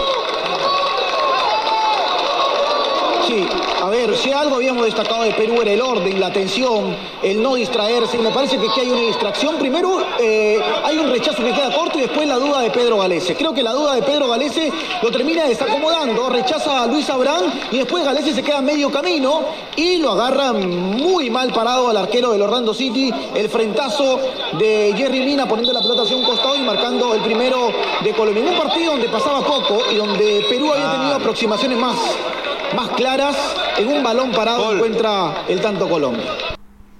Sí, 3.28 3.48
a 3.82 3.90
ver, 3.90 4.16
si 4.18 4.32
algo 4.32 4.56
habíamos 4.56 4.84
destacado 4.84 5.24
de 5.24 5.32
Perú 5.32 5.62
era 5.62 5.72
el 5.72 5.82
orden, 5.82 6.20
la 6.20 6.28
atención, 6.28 6.96
el 7.24 7.42
no 7.42 7.56
distraerse. 7.56 8.18
Y 8.18 8.20
me 8.20 8.32
parece 8.32 8.58
que 8.58 8.68
aquí 8.68 8.82
hay 8.82 8.90
una 8.90 9.02
distracción. 9.02 9.56
Primero, 9.58 10.02
eh, 10.20 10.60
hay 10.84 10.98
un 10.98 11.10
rechazo 11.10 11.44
que 11.44 11.54
queda 11.54 11.74
corto 11.74 11.98
y 11.98 12.02
después 12.02 12.28
la 12.28 12.36
duda 12.36 12.60
de 12.62 12.72
Pedro 12.72 12.98
Galese. 12.98 13.36
Creo 13.36 13.54
que 13.54 13.64
la 13.64 13.72
duda 13.72 13.96
de 13.96 14.02
Pedro 14.02 14.28
Galese 14.28 14.72
lo 15.02 15.10
termina 15.12 15.46
desacomodando, 15.46 16.30
rechaza 16.30 16.84
a 16.84 16.88
Luis 16.88 17.10
Abrán 17.10 17.46
y 17.72 17.78
después 17.78 18.04
Galese 18.04 18.34
se 18.34 18.44
queda 18.44 18.62
medio 18.62 18.92
camino 18.92 19.44
y 19.78 19.98
lo 19.98 20.12
agarra 20.12 20.52
muy 20.52 21.30
mal 21.30 21.54
parado 21.54 21.90
al 21.90 21.98
arquero 21.98 22.34
del 22.34 22.42
Orlando 22.42 22.74
City. 22.74 23.14
El 23.34 23.48
frentazo 23.48 24.20
de 24.58 24.94
Jerry 24.98 25.22
Mina 25.22 25.48
poniendo 25.48 25.72
la 25.72 25.82
pelota 25.82 26.02
hacia 26.02 26.18
un 26.18 26.26
costado 26.26 26.58
y 26.58 26.62
marcando 26.62 27.14
el 27.14 27.22
primero 27.22 27.72
de 28.04 28.12
Colombia. 28.12 28.44
En 28.44 28.50
un 28.50 28.58
partido 28.58 28.92
donde 28.92 29.08
pasaba 29.08 29.40
poco 29.40 29.84
y 29.90 29.96
donde 29.96 30.46
Perú 30.50 30.74
había 30.74 30.92
tenido 30.92 31.16
aproximaciones 31.16 31.78
más 31.78 31.96
más 32.76 32.90
claras. 32.90 33.36
En 33.78 33.88
un 33.88 34.04
balón 34.04 34.32
parado 34.32 34.74
encuentra 34.74 35.46
el 35.48 35.62
tanto 35.62 35.90
Colombia. 35.90 36.32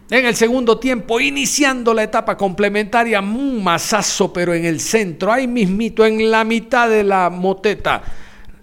En 0.10 0.26
el 0.26 0.36
segundo 0.36 0.80
tiempo, 0.80 1.20
iniciando 1.20 1.94
la 1.94 2.04
etapa 2.04 2.36
complementaria, 2.36 3.20
un 3.20 3.64
masazo, 3.64 4.34
pero 4.34 4.56
en 4.56 4.66
el 4.66 4.80
centro, 4.80 5.32
ahí 5.32 5.48
mismito, 5.48 6.04
en 6.04 6.32
la 6.32 6.44
mitad 6.44 6.90
de 6.90 7.04
la 7.04 7.30
moteta, 7.30 8.02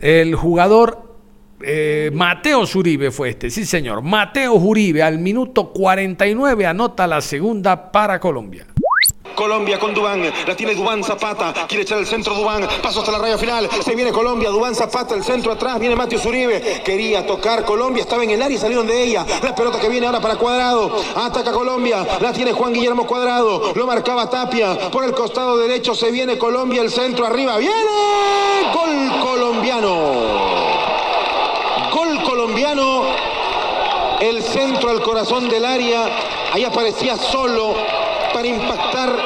el 0.01 0.35
jugador 0.35 1.07
eh, 1.63 2.11
Mateo 2.13 2.67
Zuribe 2.67 3.11
fue 3.11 3.31
este, 3.31 3.51
sí 3.51 3.65
señor, 3.65 4.03
Mateo 4.03 4.61
Zuribe 4.61 5.03
al 5.03 5.19
minuto 5.19 5.73
49 5.73 6.67
anota 6.67 7.07
la 7.07 7.21
segunda 7.21 7.91
para 7.91 8.21
Colombia. 8.21 8.67
Colombia 9.35 9.79
con 9.79 9.95
Dubán, 9.95 10.23
la 10.47 10.57
tiene 10.57 10.75
Dubán 10.75 11.03
Zapata, 11.05 11.67
quiere 11.67 11.83
echar 11.83 11.99
el 11.99 12.07
centro 12.07 12.35
Dubán, 12.35 12.67
paso 12.83 13.01
hasta 13.01 13.13
la 13.13 13.19
raya 13.19 13.39
final, 13.39 13.69
se 13.85 13.95
viene 13.95 14.13
Colombia, 14.13 14.51
Dubán 14.51 14.75
Zapata, 14.75 15.15
el 15.15 15.25
centro 15.25 15.53
atrás, 15.53 15.79
viene 15.79 15.97
Mateo 15.97 16.19
Zuribe, 16.19 16.83
quería 16.85 17.27
tocar 17.27 17.65
Colombia, 17.65 18.03
estaba 18.03 18.25
en 18.25 18.31
el 18.31 18.43
área 18.43 18.57
y 18.57 18.61
salieron 18.61 18.87
de 18.87 19.03
ella, 19.03 19.27
la 19.43 19.55
pelota 19.55 19.79
que 19.81 19.89
viene 19.89 20.07
ahora 20.07 20.21
para 20.21 20.37
Cuadrado, 20.37 20.91
ataca 21.17 21.53
Colombia, 21.53 22.07
la 22.21 22.33
tiene 22.33 22.53
Juan 22.53 22.73
Guillermo 22.73 23.07
Cuadrado, 23.07 23.73
lo 23.75 23.87
marcaba 23.87 24.31
Tapia, 24.31 24.91
por 24.91 25.05
el 25.05 25.13
costado 25.13 25.59
derecho 25.59 25.95
se 25.95 26.11
viene 26.11 26.39
Colombia, 26.39 26.83
el 26.83 26.91
centro 26.91 27.27
arriba, 27.27 27.59
viene 27.59 27.75
gol 28.73 29.21
colombiano, 29.23 29.91
gol 31.93 32.23
colombiano, 32.23 33.05
el 34.21 34.43
centro 34.43 34.91
al 34.91 35.03
corazón 35.03 35.49
del 35.49 35.65
área, 35.65 36.09
ahí 36.53 36.65
aparecía 36.65 37.17
solo 37.17 37.75
para 38.37 38.49
impactar 38.49 39.17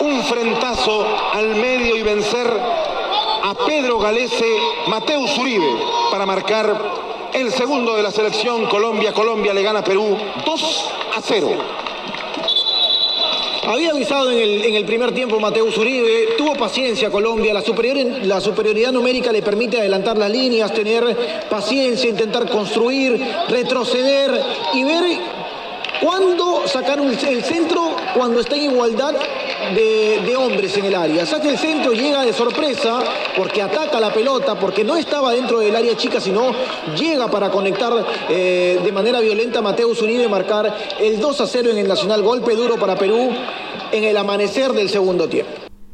un 0.00 0.22
frentazo 0.24 1.06
al 1.32 1.54
medio 1.54 1.96
y 1.96 2.02
vencer 2.02 2.46
a 2.46 3.54
Pedro 3.66 3.98
Galese, 3.98 4.58
Mateus 4.88 5.38
Uribe, 5.38 5.64
para 6.10 6.26
marcar 6.26 7.30
el 7.32 7.50
segundo 7.50 7.96
de 7.96 8.02
la 8.02 8.10
selección 8.10 8.66
Colombia. 8.66 9.14
Colombia 9.14 9.54
le 9.54 9.62
gana 9.62 9.82
Perú 9.82 10.18
2 10.44 10.90
a 11.16 11.22
0. 11.22 11.48
Había 13.68 13.92
avisado 13.92 14.30
en 14.30 14.38
el, 14.38 14.64
en 14.66 14.74
el, 14.74 14.84
primer 14.84 15.12
tiempo 15.12 15.40
Mateus 15.40 15.78
Uribe, 15.78 16.34
tuvo 16.36 16.52
paciencia 16.56 17.10
Colombia, 17.10 17.54
la, 17.54 17.62
superior, 17.62 17.96
la 18.22 18.38
superioridad 18.42 18.92
numérica 18.92 19.32
le 19.32 19.40
permite 19.40 19.78
adelantar 19.78 20.18
las 20.18 20.30
líneas, 20.30 20.74
tener 20.74 21.46
paciencia, 21.48 22.10
intentar 22.10 22.50
construir, 22.50 23.18
retroceder 23.48 24.44
y 24.74 24.84
ver 24.84 25.35
cuándo 26.02 26.66
sacar 26.66 26.98
el 26.98 27.42
centro 27.44 27.96
cuando 28.14 28.40
está 28.40 28.56
en 28.56 28.72
igualdad 28.72 29.14
de, 29.74 30.36
hombres 30.36 30.76
en 30.76 30.84
el 30.84 30.94
área. 30.94 31.26
Saca 31.26 31.48
el 31.48 31.58
centro, 31.58 31.92
llega 31.92 32.24
de 32.24 32.32
sorpresa 32.32 33.00
porque 33.36 33.62
ataca 33.62 33.98
la 34.00 34.12
pelota, 34.12 34.58
porque 34.58 34.84
no 34.84 34.96
estaba 34.96 35.32
dentro 35.32 35.60
del 35.60 35.74
área 35.74 35.96
chica, 35.96 36.20
sino 36.20 36.52
llega 36.96 37.30
para 37.30 37.50
conectar 37.50 37.92
eh, 38.28 38.80
de 38.82 38.92
manera 38.92 39.20
violenta 39.20 39.60
a 39.60 39.62
Mateus 39.62 40.02
Uribe 40.02 40.24
y 40.24 40.28
marcar 40.28 40.76
el 41.00 41.20
2 41.20 41.40
a 41.40 41.46
0 41.46 41.70
en 41.70 41.78
el 41.78 41.88
Nacional. 41.88 42.22
Golpe 42.22 42.54
duro 42.54 42.76
para 42.76 42.96
Perú 42.96 43.30
en 43.92 44.04
el 44.04 44.16
amanecer 44.16 44.72
del 44.72 44.88
segundo 44.88 45.28
tiempo. 45.28 45.52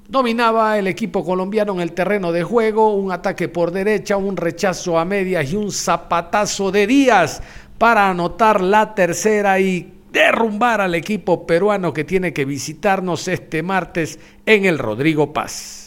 Dominaba 0.09 0.79
el 0.79 0.89
equipo 0.89 1.25
colombiano 1.25 1.73
en 1.73 1.81
el 1.81 1.93
terreno 1.93 2.33
de 2.33 2.43
juego, 2.43 2.95
un 2.95 3.13
ataque 3.13 3.49
por 3.49 3.71
derecha, 3.71 4.19
un 4.19 4.37
rechazo 4.37 4.99
a 4.99 5.07
medias 5.07 5.51
y 5.53 5.57
un 5.57 5.73
zapatazo 5.73 6.71
de 6.71 6.87
Díaz 6.87 7.41
para 7.79 8.09
anotar 8.09 8.61
la 8.61 8.95
tercera 8.95 9.59
y 9.61 9.93
derrumbar 10.13 10.81
al 10.81 10.95
equipo 10.95 11.47
peruano 11.47 11.93
que 11.93 12.05
tiene 12.05 12.33
que 12.33 12.45
visitarnos 12.45 13.29
este 13.29 13.63
martes 13.63 14.19
en 14.47 14.67
el 14.67 14.79
Rodrigo 14.79 15.33
Paz. 15.33 15.83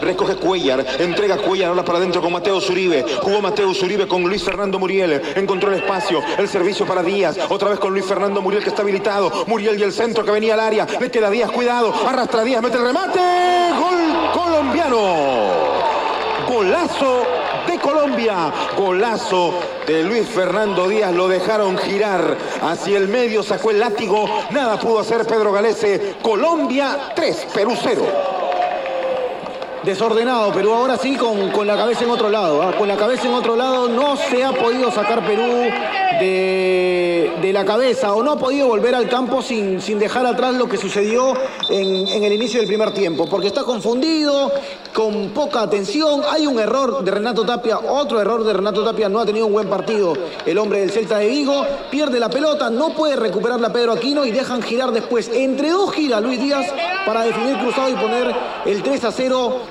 Recoge 0.00 0.36
Cuellar, 0.36 0.84
entrega 0.98 1.36
Cuellar 1.38 1.70
ahora 1.70 1.84
para 1.84 1.98
adentro 1.98 2.22
con 2.22 2.32
Mateo 2.32 2.60
Zuribe. 2.60 3.04
Jugó 3.20 3.40
Mateo 3.40 3.74
Zuribe 3.74 4.06
con 4.06 4.22
Luis 4.22 4.42
Fernando 4.42 4.78
Muriel. 4.78 5.20
Encontró 5.34 5.70
el 5.70 5.80
espacio, 5.80 6.22
el 6.38 6.48
servicio 6.48 6.86
para 6.86 7.02
Díaz. 7.02 7.38
Otra 7.48 7.70
vez 7.70 7.78
con 7.78 7.92
Luis 7.92 8.04
Fernando 8.04 8.40
Muriel 8.40 8.62
que 8.62 8.70
está 8.70 8.82
habilitado. 8.82 9.44
Muriel 9.46 9.78
y 9.78 9.82
el 9.82 9.92
centro 9.92 10.24
que 10.24 10.30
venía 10.30 10.54
al 10.54 10.60
área. 10.60 10.86
Le 11.00 11.10
queda 11.10 11.30
Díaz, 11.30 11.50
cuidado. 11.50 11.92
Arrastra 12.06 12.44
Díaz, 12.44 12.62
mete 12.62 12.76
el 12.76 12.84
remate. 12.84 13.18
Gol 13.18 14.30
colombiano. 14.32 14.98
Golazo 16.48 17.45
Colombia. 18.06 18.52
Golazo 18.76 19.54
de 19.84 20.04
Luis 20.04 20.28
Fernando 20.28 20.88
Díaz. 20.88 21.12
Lo 21.12 21.26
dejaron 21.26 21.76
girar 21.76 22.36
hacia 22.62 22.98
el 22.98 23.08
medio. 23.08 23.42
Sacó 23.42 23.72
el 23.72 23.80
látigo. 23.80 24.28
Nada 24.52 24.78
pudo 24.78 25.00
hacer 25.00 25.26
Pedro 25.26 25.50
Galese. 25.50 26.14
Colombia 26.22 27.10
3, 27.16 27.48
Perú 27.52 27.74
0. 27.76 28.02
desordenado 29.82 30.52
Perú, 30.52 30.72
ahora 30.72 30.96
sí 30.96 31.16
con, 31.16 31.50
con 31.50 31.66
la 31.66 31.76
cabeza 31.76 32.04
en 32.04 32.10
otro 32.10 32.28
lado, 32.28 32.62
¿ah? 32.62 32.76
con 32.76 32.88
la 32.88 32.96
cabeza 32.96 33.28
en 33.28 33.34
otro 33.34 33.54
lado 33.54 33.88
no 33.88 34.16
se 34.16 34.42
ha 34.42 34.50
podido 34.50 34.90
sacar 34.90 35.24
Perú 35.24 35.70
de, 36.18 37.32
de 37.40 37.52
la 37.52 37.64
cabeza 37.64 38.12
o 38.12 38.20
no 38.20 38.32
ha 38.32 38.36
podido 38.36 38.66
volver 38.66 38.96
al 38.96 39.08
campo 39.08 39.42
sin, 39.42 39.80
sin 39.80 40.00
dejar 40.00 40.26
atrás 40.26 40.54
lo 40.54 40.68
que 40.68 40.76
sucedió 40.76 41.34
en, 41.70 42.08
en 42.08 42.24
el 42.24 42.32
inicio 42.32 42.58
del 42.58 42.66
primer 42.66 42.92
tiempo, 42.94 43.26
porque 43.26 43.46
está 43.46 43.62
confundido, 43.62 44.50
con 44.96 45.28
poca 45.34 45.60
atención, 45.60 46.22
hay 46.26 46.46
un 46.46 46.58
error 46.58 47.04
de 47.04 47.10
Renato 47.10 47.44
Tapia, 47.44 47.78
otro 47.78 48.18
error 48.18 48.42
de 48.42 48.54
Renato 48.54 48.82
Tapia, 48.82 49.10
no 49.10 49.20
ha 49.20 49.26
tenido 49.26 49.44
un 49.44 49.52
buen 49.52 49.68
partido 49.68 50.16
el 50.46 50.56
hombre 50.56 50.80
del 50.80 50.90
Celta 50.90 51.18
de 51.18 51.28
Vigo, 51.28 51.66
pierde 51.90 52.18
la 52.18 52.30
pelota, 52.30 52.70
no 52.70 52.94
puede 52.94 53.14
recuperarla 53.14 53.70
Pedro 53.70 53.92
Aquino 53.92 54.24
y 54.24 54.30
dejan 54.30 54.62
girar 54.62 54.92
después, 54.92 55.28
entre 55.34 55.68
dos 55.68 55.92
gira 55.92 56.18
Luis 56.18 56.40
Díaz 56.40 56.72
para 57.04 57.24
definir 57.24 57.58
cruzado 57.58 57.90
y 57.90 57.94
poner 57.94 58.34
el 58.64 58.82
3 58.82 59.04
a 59.04 59.12
0 59.12 59.66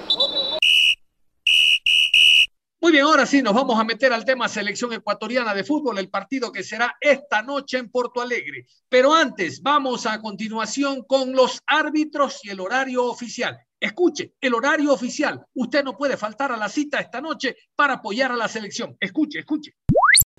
Muy 2.81 2.91
bien, 2.91 3.05
ahora 3.05 3.25
sí, 3.25 3.41
nos 3.41 3.55
vamos 3.55 3.79
a 3.79 3.83
meter 3.83 4.13
al 4.13 4.25
tema 4.25 4.47
selección 4.47 4.93
ecuatoriana 4.93 5.55
de 5.55 5.63
fútbol, 5.63 5.97
el 5.97 6.09
partido 6.09 6.51
que 6.51 6.63
será 6.63 6.97
esta 7.01 7.41
noche 7.41 7.79
en 7.79 7.89
Porto 7.89 8.21
Alegre. 8.21 8.67
Pero 8.87 9.11
antes, 9.11 9.63
vamos 9.63 10.05
a 10.05 10.21
continuación 10.21 11.01
con 11.01 11.33
los 11.33 11.63
árbitros 11.65 12.45
y 12.45 12.51
el 12.51 12.59
horario 12.59 13.05
oficial. 13.05 13.57
Escuche, 13.79 14.33
el 14.41 14.53
horario 14.53 14.93
oficial. 14.93 15.45
Usted 15.53 15.83
no 15.83 15.97
puede 15.97 16.17
faltar 16.17 16.51
a 16.51 16.57
la 16.57 16.69
cita 16.69 16.99
esta 16.99 17.21
noche 17.21 17.55
para 17.75 17.95
apoyar 17.95 18.31
a 18.31 18.35
la 18.35 18.47
selección. 18.47 18.95
Escuche, 18.99 19.39
escuche. 19.39 19.75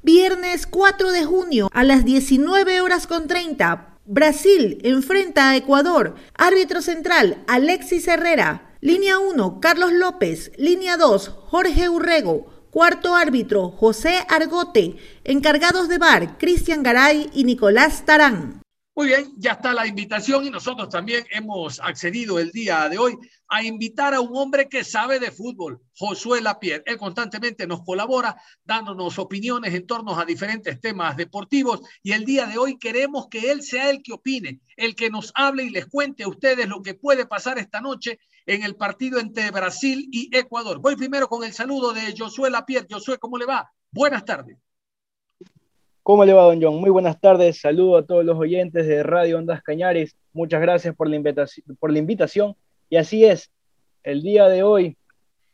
Viernes 0.02 0.66
4 0.66 1.10
de 1.10 1.24
junio 1.24 1.68
a 1.72 1.84
las 1.84 2.04
19 2.04 2.80
horas 2.80 3.06
con 3.06 3.26
30. 3.26 3.98
Brasil 4.04 4.78
enfrenta 4.84 5.50
a 5.50 5.56
Ecuador. 5.56 6.14
Árbitro 6.34 6.80
central, 6.80 7.42
Alexis 7.48 8.06
Herrera. 8.08 8.76
Línea 8.80 9.18
1, 9.18 9.60
Carlos 9.60 9.92
López. 9.92 10.52
Línea 10.56 10.96
2, 10.96 11.28
Jorge 11.28 11.88
Urrego. 11.88 12.46
Cuarto 12.70 13.14
árbitro, 13.16 13.70
José 13.70 14.24
Argote. 14.28 14.96
Encargados 15.24 15.88
de 15.88 15.98
bar, 15.98 16.38
Cristian 16.38 16.82
Garay 16.82 17.30
y 17.32 17.44
Nicolás 17.44 18.04
Tarán. 18.04 18.62
Muy 18.98 19.08
bien, 19.08 19.30
ya 19.36 19.52
está 19.52 19.74
la 19.74 19.86
invitación 19.86 20.46
y 20.46 20.50
nosotros 20.50 20.88
también 20.88 21.26
hemos 21.30 21.80
accedido 21.80 22.38
el 22.38 22.50
día 22.50 22.88
de 22.88 22.96
hoy 22.96 23.14
a 23.46 23.62
invitar 23.62 24.14
a 24.14 24.22
un 24.22 24.34
hombre 24.34 24.70
que 24.70 24.84
sabe 24.84 25.20
de 25.20 25.30
fútbol, 25.30 25.82
Josué 25.94 26.40
Lapierre. 26.40 26.82
Él 26.86 26.96
constantemente 26.96 27.66
nos 27.66 27.82
colabora 27.82 28.40
dándonos 28.64 29.18
opiniones 29.18 29.74
en 29.74 29.86
torno 29.86 30.18
a 30.18 30.24
diferentes 30.24 30.80
temas 30.80 31.14
deportivos 31.14 31.82
y 32.02 32.12
el 32.12 32.24
día 32.24 32.46
de 32.46 32.56
hoy 32.56 32.78
queremos 32.78 33.28
que 33.28 33.50
él 33.50 33.62
sea 33.62 33.90
el 33.90 34.02
que 34.02 34.14
opine, 34.14 34.62
el 34.78 34.94
que 34.94 35.10
nos 35.10 35.30
hable 35.34 35.64
y 35.64 35.68
les 35.68 35.88
cuente 35.88 36.24
a 36.24 36.28
ustedes 36.28 36.66
lo 36.66 36.80
que 36.80 36.94
puede 36.94 37.26
pasar 37.26 37.58
esta 37.58 37.82
noche 37.82 38.18
en 38.46 38.62
el 38.62 38.76
partido 38.76 39.20
entre 39.20 39.50
Brasil 39.50 40.08
y 40.10 40.34
Ecuador. 40.34 40.78
Voy 40.78 40.96
primero 40.96 41.28
con 41.28 41.44
el 41.44 41.52
saludo 41.52 41.92
de 41.92 42.14
Josué 42.16 42.48
Lapierre. 42.48 42.86
Josué, 42.90 43.18
¿cómo 43.18 43.36
le 43.36 43.44
va? 43.44 43.70
Buenas 43.90 44.24
tardes. 44.24 44.56
¿Cómo 46.06 46.24
le 46.24 46.32
va, 46.34 46.44
don 46.44 46.62
John? 46.62 46.76
Muy 46.76 46.90
buenas 46.90 47.20
tardes. 47.20 47.58
Saludo 47.60 47.96
a 47.96 48.06
todos 48.06 48.24
los 48.24 48.38
oyentes 48.38 48.86
de 48.86 49.02
Radio 49.02 49.38
Ondas 49.38 49.60
Cañares. 49.60 50.14
Muchas 50.32 50.60
gracias 50.60 50.94
por 50.94 51.10
la, 51.10 51.16
invitación. 51.16 52.54
Y 52.88 52.96
así 52.96 53.24
es, 53.24 53.50
el 54.04 54.22
día 54.22 54.46
de 54.46 54.62
hoy, 54.62 54.96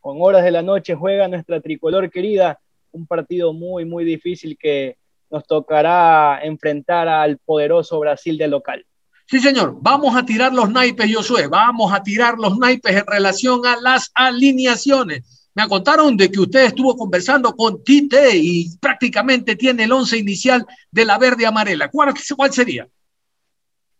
con 0.00 0.18
horas 0.20 0.44
de 0.44 0.50
la 0.50 0.60
noche, 0.60 0.94
juega 0.94 1.26
nuestra 1.26 1.62
tricolor 1.62 2.10
querida, 2.10 2.60
un 2.90 3.06
partido 3.06 3.54
muy, 3.54 3.86
muy 3.86 4.04
difícil 4.04 4.58
que 4.60 4.98
nos 5.30 5.46
tocará 5.46 6.40
enfrentar 6.42 7.08
al 7.08 7.38
poderoso 7.38 7.98
Brasil 7.98 8.36
de 8.36 8.48
local. 8.48 8.84
Sí, 9.24 9.40
señor. 9.40 9.78
Vamos 9.80 10.14
a 10.14 10.26
tirar 10.26 10.52
los 10.52 10.70
naipes, 10.70 11.16
Josué. 11.16 11.46
Vamos 11.46 11.94
a 11.94 12.02
tirar 12.02 12.34
los 12.36 12.58
naipes 12.58 12.94
en 12.94 13.06
relación 13.06 13.64
a 13.64 13.80
las 13.80 14.10
alineaciones. 14.14 15.41
Me 15.54 15.68
contaron 15.68 16.16
de 16.16 16.30
que 16.30 16.40
usted 16.40 16.64
estuvo 16.64 16.96
conversando 16.96 17.54
con 17.54 17.84
Tite 17.84 18.36
y 18.36 18.74
prácticamente 18.78 19.54
tiene 19.54 19.84
el 19.84 19.92
once 19.92 20.16
inicial 20.16 20.64
de 20.90 21.04
la 21.04 21.18
verde 21.18 21.44
amarela. 21.44 21.90
¿Cuál, 21.90 22.14
sería? 22.50 22.88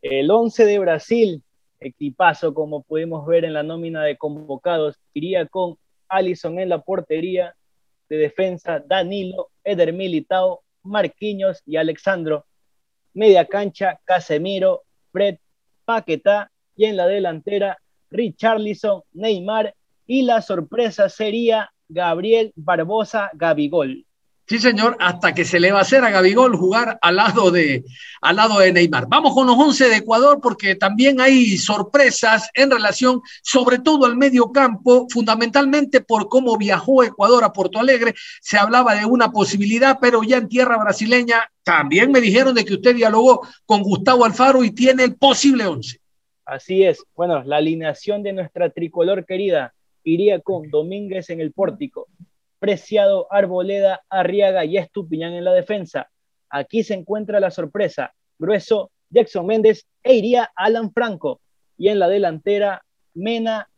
El 0.00 0.30
once 0.30 0.64
de 0.64 0.78
Brasil, 0.78 1.42
equipazo 1.78 2.54
como 2.54 2.82
pudimos 2.82 3.26
ver 3.26 3.44
en 3.44 3.52
la 3.52 3.62
nómina 3.62 4.02
de 4.02 4.16
convocados, 4.16 4.96
iría 5.12 5.46
con 5.46 5.76
Allison 6.08 6.58
en 6.58 6.70
la 6.70 6.80
portería, 6.80 7.54
de 8.08 8.16
defensa 8.16 8.82
Danilo, 8.86 9.50
Eder 9.62 9.92
Militao, 9.92 10.62
Marquinhos 10.82 11.62
y 11.66 11.76
Alexandro. 11.76 12.46
Media 13.14 13.46
cancha, 13.46 14.00
Casemiro, 14.04 14.84
Fred, 15.12 15.36
Paquetá 15.84 16.50
y 16.76 16.86
en 16.86 16.96
la 16.96 17.06
delantera 17.06 17.78
Richarlison, 18.10 19.02
Neymar 19.12 19.74
y 20.12 20.24
la 20.24 20.42
sorpresa 20.42 21.08
sería 21.08 21.72
Gabriel 21.88 22.52
Barbosa 22.54 23.30
Gabigol. 23.32 24.04
Sí, 24.46 24.58
señor, 24.58 24.94
hasta 25.00 25.32
que 25.32 25.46
se 25.46 25.58
le 25.58 25.72
va 25.72 25.78
a 25.78 25.82
hacer 25.82 26.04
a 26.04 26.10
Gabigol 26.10 26.54
jugar 26.54 26.98
al 27.00 27.16
lado 27.16 27.50
de, 27.50 27.82
al 28.20 28.36
lado 28.36 28.58
de 28.58 28.74
Neymar. 28.74 29.06
Vamos 29.08 29.32
con 29.32 29.46
los 29.46 29.56
11 29.56 29.88
de 29.88 29.96
Ecuador 29.96 30.38
porque 30.42 30.74
también 30.74 31.18
hay 31.18 31.56
sorpresas 31.56 32.50
en 32.52 32.70
relación, 32.70 33.22
sobre 33.42 33.78
todo 33.78 34.04
al 34.04 34.18
medio 34.18 34.52
campo, 34.52 35.06
fundamentalmente 35.08 36.02
por 36.02 36.28
cómo 36.28 36.58
viajó 36.58 37.02
Ecuador 37.02 37.42
a 37.42 37.54
Porto 37.54 37.78
Alegre. 37.78 38.12
Se 38.42 38.58
hablaba 38.58 38.94
de 38.94 39.06
una 39.06 39.32
posibilidad, 39.32 39.96
pero 39.98 40.22
ya 40.22 40.36
en 40.36 40.48
tierra 40.48 40.76
brasileña 40.76 41.50
también 41.62 42.12
me 42.12 42.20
dijeron 42.20 42.54
de 42.54 42.66
que 42.66 42.74
usted 42.74 42.94
dialogó 42.94 43.48
con 43.64 43.82
Gustavo 43.82 44.26
Alfaro 44.26 44.62
y 44.62 44.72
tiene 44.72 45.04
el 45.04 45.16
posible 45.16 45.64
11. 45.64 45.98
Así 46.44 46.82
es. 46.82 47.02
Bueno, 47.16 47.42
la 47.44 47.56
alineación 47.56 48.22
de 48.22 48.34
nuestra 48.34 48.68
tricolor 48.68 49.24
querida 49.24 49.72
iría 50.04 50.40
con 50.40 50.70
Domínguez 50.70 51.30
en 51.30 51.40
el 51.40 51.52
pórtico, 51.52 52.08
Preciado, 52.58 53.26
Arboleda, 53.30 54.02
Arriaga 54.08 54.64
y 54.64 54.76
Estupiñán 54.76 55.32
en 55.32 55.44
la 55.44 55.52
defensa. 55.52 56.10
Aquí 56.48 56.84
se 56.84 56.94
encuentra 56.94 57.40
la 57.40 57.50
sorpresa. 57.50 58.14
Grueso, 58.38 58.92
Jackson 59.10 59.46
Méndez 59.46 59.84
e 60.02 60.14
iría 60.14 60.50
Alan 60.54 60.92
Franco. 60.92 61.40
Y 61.76 61.88
en 61.88 61.98
la 61.98 62.08
delantera, 62.08 62.84
Mena, 63.14 63.68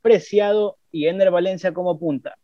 Preciado 0.00 0.78
y 0.90 1.06
Ener 1.06 1.30
Valencia 1.30 1.72
como 1.72 1.98
punta. 1.98 2.36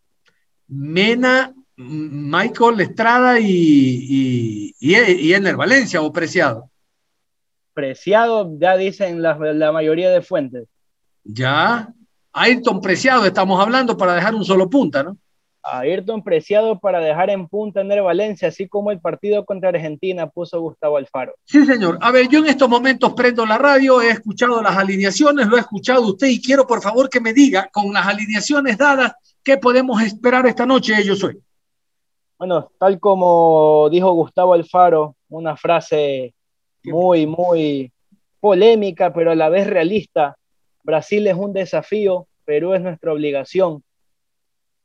Mena, 0.68 1.52
Michael 1.74 2.80
Estrada 2.80 3.40
y, 3.40 4.72
y, 4.78 5.32
Ener 5.32 5.56
Valencia 5.56 6.00
o 6.00 6.12
Preciado. 6.12 6.70
Preciado, 7.74 8.56
ya 8.58 8.76
dicen 8.76 9.20
la, 9.20 9.36
la 9.36 9.72
mayoría 9.72 10.10
de 10.10 10.22
fuentes. 10.22 10.68
Ya, 11.24 11.92
Ayrton 12.32 12.80
Preciado 12.80 13.24
estamos 13.24 13.60
hablando 13.60 13.96
para 13.96 14.14
dejar 14.14 14.34
un 14.34 14.44
solo 14.44 14.68
punta, 14.68 15.02
¿no? 15.02 15.16
Ayrton 15.62 16.22
Preciado 16.22 16.78
para 16.78 17.00
dejar 17.00 17.30
en 17.30 17.46
punta 17.48 17.80
en 17.80 17.92
el 17.92 18.02
Valencia, 18.02 18.48
así 18.48 18.68
como 18.68 18.90
el 18.90 19.00
partido 19.00 19.44
contra 19.44 19.68
Argentina 19.68 20.28
puso 20.28 20.60
Gustavo 20.60 20.96
Alfaro. 20.96 21.34
Sí, 21.44 21.64
señor. 21.66 21.98
A 22.00 22.10
ver, 22.10 22.28
yo 22.28 22.38
en 22.38 22.46
estos 22.46 22.68
momentos 22.68 23.12
prendo 23.14 23.44
la 23.44 23.58
radio, 23.58 24.00
he 24.00 24.10
escuchado 24.10 24.62
las 24.62 24.76
alineaciones, 24.76 25.46
lo 25.46 25.56
he 25.56 25.60
escuchado 25.60 26.02
usted 26.02 26.28
y 26.28 26.40
quiero 26.40 26.66
por 26.66 26.80
favor 26.80 27.10
que 27.10 27.20
me 27.20 27.32
diga, 27.32 27.68
con 27.72 27.92
las 27.92 28.06
alineaciones 28.06 28.78
dadas, 28.78 29.12
¿qué 29.42 29.56
podemos 29.56 30.00
esperar 30.02 30.46
esta 30.46 30.64
noche, 30.64 30.94
yo 31.04 31.16
soy? 31.16 31.38
Bueno, 32.38 32.70
tal 32.78 33.00
como 33.00 33.88
dijo 33.90 34.12
Gustavo 34.12 34.54
Alfaro, 34.54 35.16
una 35.28 35.56
frase 35.56 36.34
muy, 36.84 37.26
muy 37.26 37.92
polémica, 38.40 39.12
pero 39.12 39.32
a 39.32 39.34
la 39.34 39.48
vez 39.48 39.66
realista. 39.66 40.36
Brasil 40.82 41.26
es 41.26 41.34
un 41.34 41.52
desafío, 41.52 42.26
Perú 42.44 42.74
es 42.74 42.80
nuestra 42.80 43.12
obligación. 43.12 43.82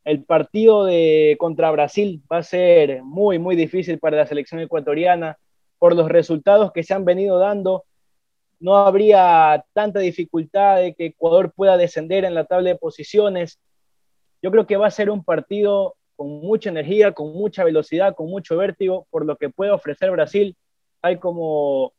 El 0.04 0.24
partido 0.26 0.84
de 0.86 1.38
contra 1.40 1.72
Brasil 1.72 2.22
va 2.32 2.40
a 2.40 2.44
ser 2.44 3.04
muy, 3.04 3.40
muy 3.40 3.56
difícil 3.56 4.00
para 4.00 4.18
la 4.18 4.28
selección 4.28 4.60
ecuatoriana 4.60 5.38
por 5.80 5.96
los 5.96 6.10
resultados 6.10 6.72
que 6.74 6.84
se 6.84 6.94
han 6.94 7.06
venido 7.06 7.40
dando. 7.40 7.86
No 8.60 8.76
habría 8.78 9.64
tanta 9.74 10.00
dificultad 10.00 10.78
de 10.78 10.94
que 10.94 11.08
Ecuador 11.08 11.54
pueda 11.54 11.78
descender 11.78 12.26
en 12.26 12.34
la 12.34 12.46
tabla 12.46 12.70
de 12.70 12.76
posiciones. 12.78 13.60
Yo 14.42 14.52
creo 14.52 14.68
que 14.68 14.78
va 14.78 14.88
a 14.88 14.92
ser 14.92 15.10
un 15.10 15.24
partido 15.24 15.96
con 16.16 16.30
mucha 16.42 16.70
energía, 16.70 17.14
con 17.14 17.34
mucha 17.34 17.64
velocidad, 17.64 18.16
con 18.16 18.28
mucho 18.28 18.58
vértigo, 18.58 19.08
por 19.10 19.26
lo 19.26 19.38
que 19.38 19.50
puede 19.50 19.72
ofrecer 19.72 20.12
Brasil, 20.12 20.56
Hay 21.02 21.18
como 21.18 21.94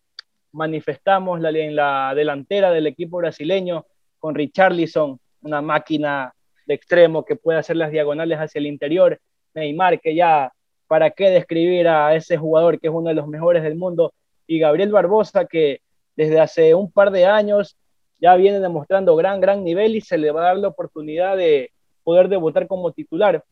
manifestamos 0.55 1.43
en 1.45 1.77
la 1.77 2.14
delantera 2.14 2.71
del 2.71 2.87
equipo 2.87 3.19
brasileño 3.19 3.85
con 4.19 4.35
Richarlison, 4.35 5.19
una 5.43 5.61
máquina 5.61 6.33
de 6.67 6.75
extremo 6.75 7.25
que 7.25 7.37
puede 7.37 7.59
hacer 7.59 7.77
las 7.77 7.90
diagonales 7.90 8.38
hacia 8.38 8.61
el 8.61 8.67
interior, 8.67 9.21
Neymar, 9.53 10.01
que 10.01 10.14
ya, 10.14 10.53
¿para 10.87 11.11
qué 11.11 11.31
describir 11.31 11.88
a 11.88 12.14
ese 12.14 12.37
jugador 12.37 12.81
que 12.81 12.87
es 12.87 12.95
uno 12.95 13.09
de 13.09 13.14
los 13.14 13.29
mejores 13.29 13.62
del 13.62 13.75
mundo? 13.75 14.14
Y 14.47 14.59
Gabriel 14.59 14.93
Barbosa, 14.93 15.45
que 15.45 15.81
desde 16.17 16.40
hace 16.40 16.75
un 16.75 16.90
par 16.90 17.11
de 17.11 17.27
años 17.27 17.77
ya 18.21 18.37
viene 18.37 18.61
demostrando 18.61 19.17
gran, 19.17 19.40
gran 19.40 19.64
nivel 19.64 19.97
y 19.97 20.01
se 20.01 20.17
le 20.17 20.31
va 20.31 20.43
a 20.43 20.47
dar 20.47 20.57
la 20.59 20.69
oportunidad 20.69 21.37
de 21.37 21.73
poder 22.05 22.29
debutar 22.29 22.67
como 22.67 22.93
titular. 22.93 23.45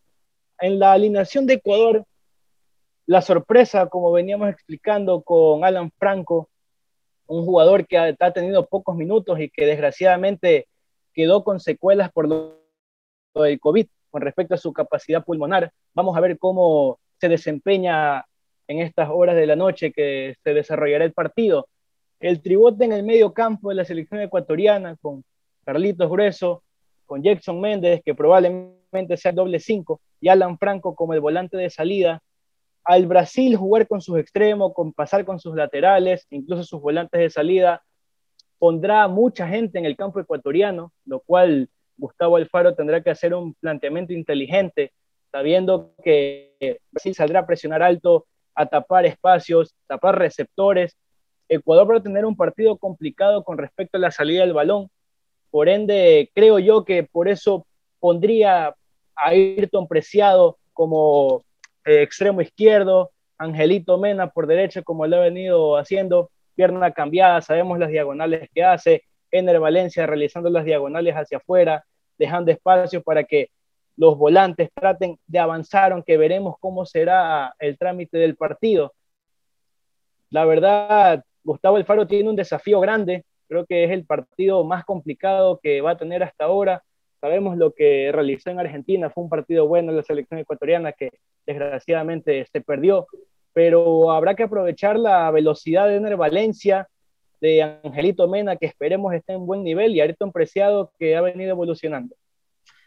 En 0.61 0.79
la 0.79 0.93
alineación 0.93 1.47
de 1.47 1.55
Ecuador, 1.55 2.05
la 3.07 3.21
sorpresa, 3.21 3.88
como 3.88 4.13
veníamos 4.13 4.48
explicando 4.48 5.23
con 5.23 5.65
Alan 5.65 5.90
Franco, 5.98 6.48
un 7.33 7.46
jugador 7.46 7.87
que 7.87 7.96
ha, 7.96 8.33
tenido 8.33 8.66
pocos 8.66 8.94
minutos 8.94 9.40
y 9.40 9.48
que 9.48 9.64
desgraciadamente 9.64 10.68
quedó 11.14 11.44
con 11.44 11.60
secuelas 11.60 12.12
por 12.12 12.28
del 13.35 13.58
COVID 13.58 13.87
con 14.10 14.20
respecto 14.20 14.54
a 14.54 14.58
su 14.58 14.74
capacidad 14.74 15.24
pulmonar. 15.24 15.72
Vamos 15.94 16.14
a 16.14 16.20
ver 16.20 16.38
cómo 16.38 16.98
se 17.18 17.30
desempeña 17.30 18.26
en 18.68 18.80
estas 18.80 19.08
horas 19.10 19.35
de 19.35 19.46
la 19.46 19.56
noche 19.56 19.92
que 19.92 20.35
se 20.44 20.52
desarrollará 20.52 21.06
el 21.06 21.14
partido. 21.14 21.68
El 22.20 22.42
tribote 22.42 22.85
en 22.85 22.92
el 22.92 23.02
medio 23.02 23.33
campo 23.33 23.70
de 23.70 23.76
la 23.76 23.87
selección 23.87 24.20
ecuatoriana 24.20 24.96
con 25.00 25.24
Carlitos 25.64 26.10
Grueso, 26.10 26.62
con 27.06 27.22
Jackson 27.22 27.58
Méndez, 27.60 28.02
que 28.04 28.14
probablemente 28.14 29.16
sea 29.16 29.30
el 29.30 29.37
doble 29.37 29.58
cinco, 29.58 30.02
y 30.20 30.28
Alan 30.28 30.58
Franco 30.58 30.94
como 30.94 31.14
el 31.14 31.20
volante 31.20 31.56
de 31.56 31.70
salida. 31.70 32.20
Al 32.85 33.06
Brasil 33.06 33.56
jugar 33.56 33.87
con 33.87 34.00
sus 34.00 34.18
extremos, 34.18 34.72
con 34.74 34.92
pasar 34.92 35.24
con 35.24 35.38
sus 35.38 35.54
laterales, 35.54 36.26
incluso 36.30 36.64
sus 36.64 36.80
volantes 36.80 37.20
de 37.20 37.30
salida, 37.30 37.83
pondrá 38.58 39.08
mucha 39.08 39.46
gente 39.48 39.78
en 39.78 39.85
el 39.85 39.96
campo 39.96 40.20
ecuatoriano, 40.20 40.92
lo 41.04 41.20
cual 41.20 41.68
Gustavo 41.96 42.37
Alfaro 42.37 42.74
tendrá 42.74 43.02
que 43.02 43.10
hacer 43.10 43.35
un 43.35 43.54
planteamiento 43.54 44.12
inteligente, 44.12 44.92
sabiendo 45.30 45.94
que 46.02 46.78
Brasil 46.90 47.14
saldrá 47.14 47.40
a 47.40 47.46
presionar 47.46 47.83
alto, 47.83 48.26
a 48.54 48.66
tapar 48.66 49.06
espacios, 49.06 49.74
tapar 49.87 50.18
receptores. 50.18 50.96
Ecuador 51.48 51.90
va 51.90 51.96
a 51.98 52.02
tener 52.02 52.24
un 52.24 52.37
partido 52.37 52.76
complicado 52.76 53.44
con 53.44 53.58
respecto 53.58 53.96
a 53.96 54.00
la 54.00 54.10
salida 54.10 54.42
del 54.42 54.52
balón. 54.52 54.88
Por 55.50 55.68
ende, 55.68 56.30
creo 56.35 56.58
yo 56.58 56.85
que 56.85 57.02
por 57.02 57.28
eso 57.28 57.66
pondría 58.00 58.68
a 58.68 58.74
Ayrton 59.16 59.87
Preciado 59.87 60.58
como 60.72 61.44
eh, 61.85 62.02
extremo 62.02 62.40
izquierdo, 62.40 63.10
Angelito 63.38 63.98
Mena 63.98 64.28
por 64.30 64.46
derecha, 64.46 64.83
como 64.83 65.06
lo 65.06 65.16
ha 65.16 65.20
venido 65.20 65.76
haciendo, 65.76 66.30
pierna 66.54 66.92
cambiada, 66.92 67.40
sabemos 67.40 67.78
las 67.78 67.90
diagonales 67.90 68.48
que 68.54 68.62
hace, 68.62 69.04
Ener 69.30 69.58
Valencia 69.58 70.06
realizando 70.06 70.50
las 70.50 70.64
diagonales 70.64 71.14
hacia 71.14 71.38
afuera, 71.38 71.85
dejando 72.18 72.52
espacio 72.52 73.02
para 73.02 73.24
que 73.24 73.48
los 73.96 74.16
volantes 74.16 74.70
traten 74.74 75.18
de 75.26 75.38
avanzar, 75.38 75.92
aunque 75.92 76.16
veremos 76.16 76.56
cómo 76.60 76.85
será 76.87 77.54
el 77.58 77.78
trámite 77.78 78.18
del 78.18 78.37
partido. 78.37 78.94
La 80.30 80.44
verdad, 80.44 81.24
Gustavo 81.44 81.76
Alfaro 81.76 82.06
tiene 82.06 82.28
un 82.30 82.37
desafío 82.37 82.80
grande, 82.80 83.24
creo 83.48 83.66
que 83.66 83.85
es 83.85 83.90
el 83.90 84.06
partido 84.06 84.64
más 84.64 84.85
complicado 84.85 85.60
que 85.62 85.80
va 85.80 85.92
a 85.92 85.98
tener 85.98 86.22
hasta 86.22 86.44
ahora. 86.44 86.83
Sabemos 87.23 87.56
lo 87.56 87.73
que 87.73 88.10
realizó 88.10 88.50
en 88.50 88.58
Argentina, 88.58 89.08
fue 89.08 89.23
un 89.23 89.31
partido 89.31 89.68
bueno 89.68 89.92
en 89.92 89.96
la 89.96 90.02
selección 90.02 90.40
ecuatoriana 90.40 90.90
que 90.90 91.10
desgraciadamente 91.46 92.44
se 92.52 92.60
perdió, 92.60 93.06
pero 93.52 94.10
habrá 94.10 94.35
que 94.35 94.42
aprovechar 94.42 94.98
la 94.98 95.31
velocidad 95.31 95.87
de 95.87 95.98
Ener 95.98 96.16
Valencia, 96.16 96.88
de 97.40 97.62
Angelito 97.62 98.27
Mena, 98.27 98.56
que 98.56 98.66
esperemos 98.66 99.14
esté 99.14 99.35
en 99.35 99.46
buen 99.46 99.62
nivel, 99.62 99.94
y 99.94 100.00
Ayrton 100.00 100.33
Preciado, 100.33 100.90
que 100.98 101.14
ha 101.14 101.20
venido 101.20 101.52
evolucionando. 101.52 102.16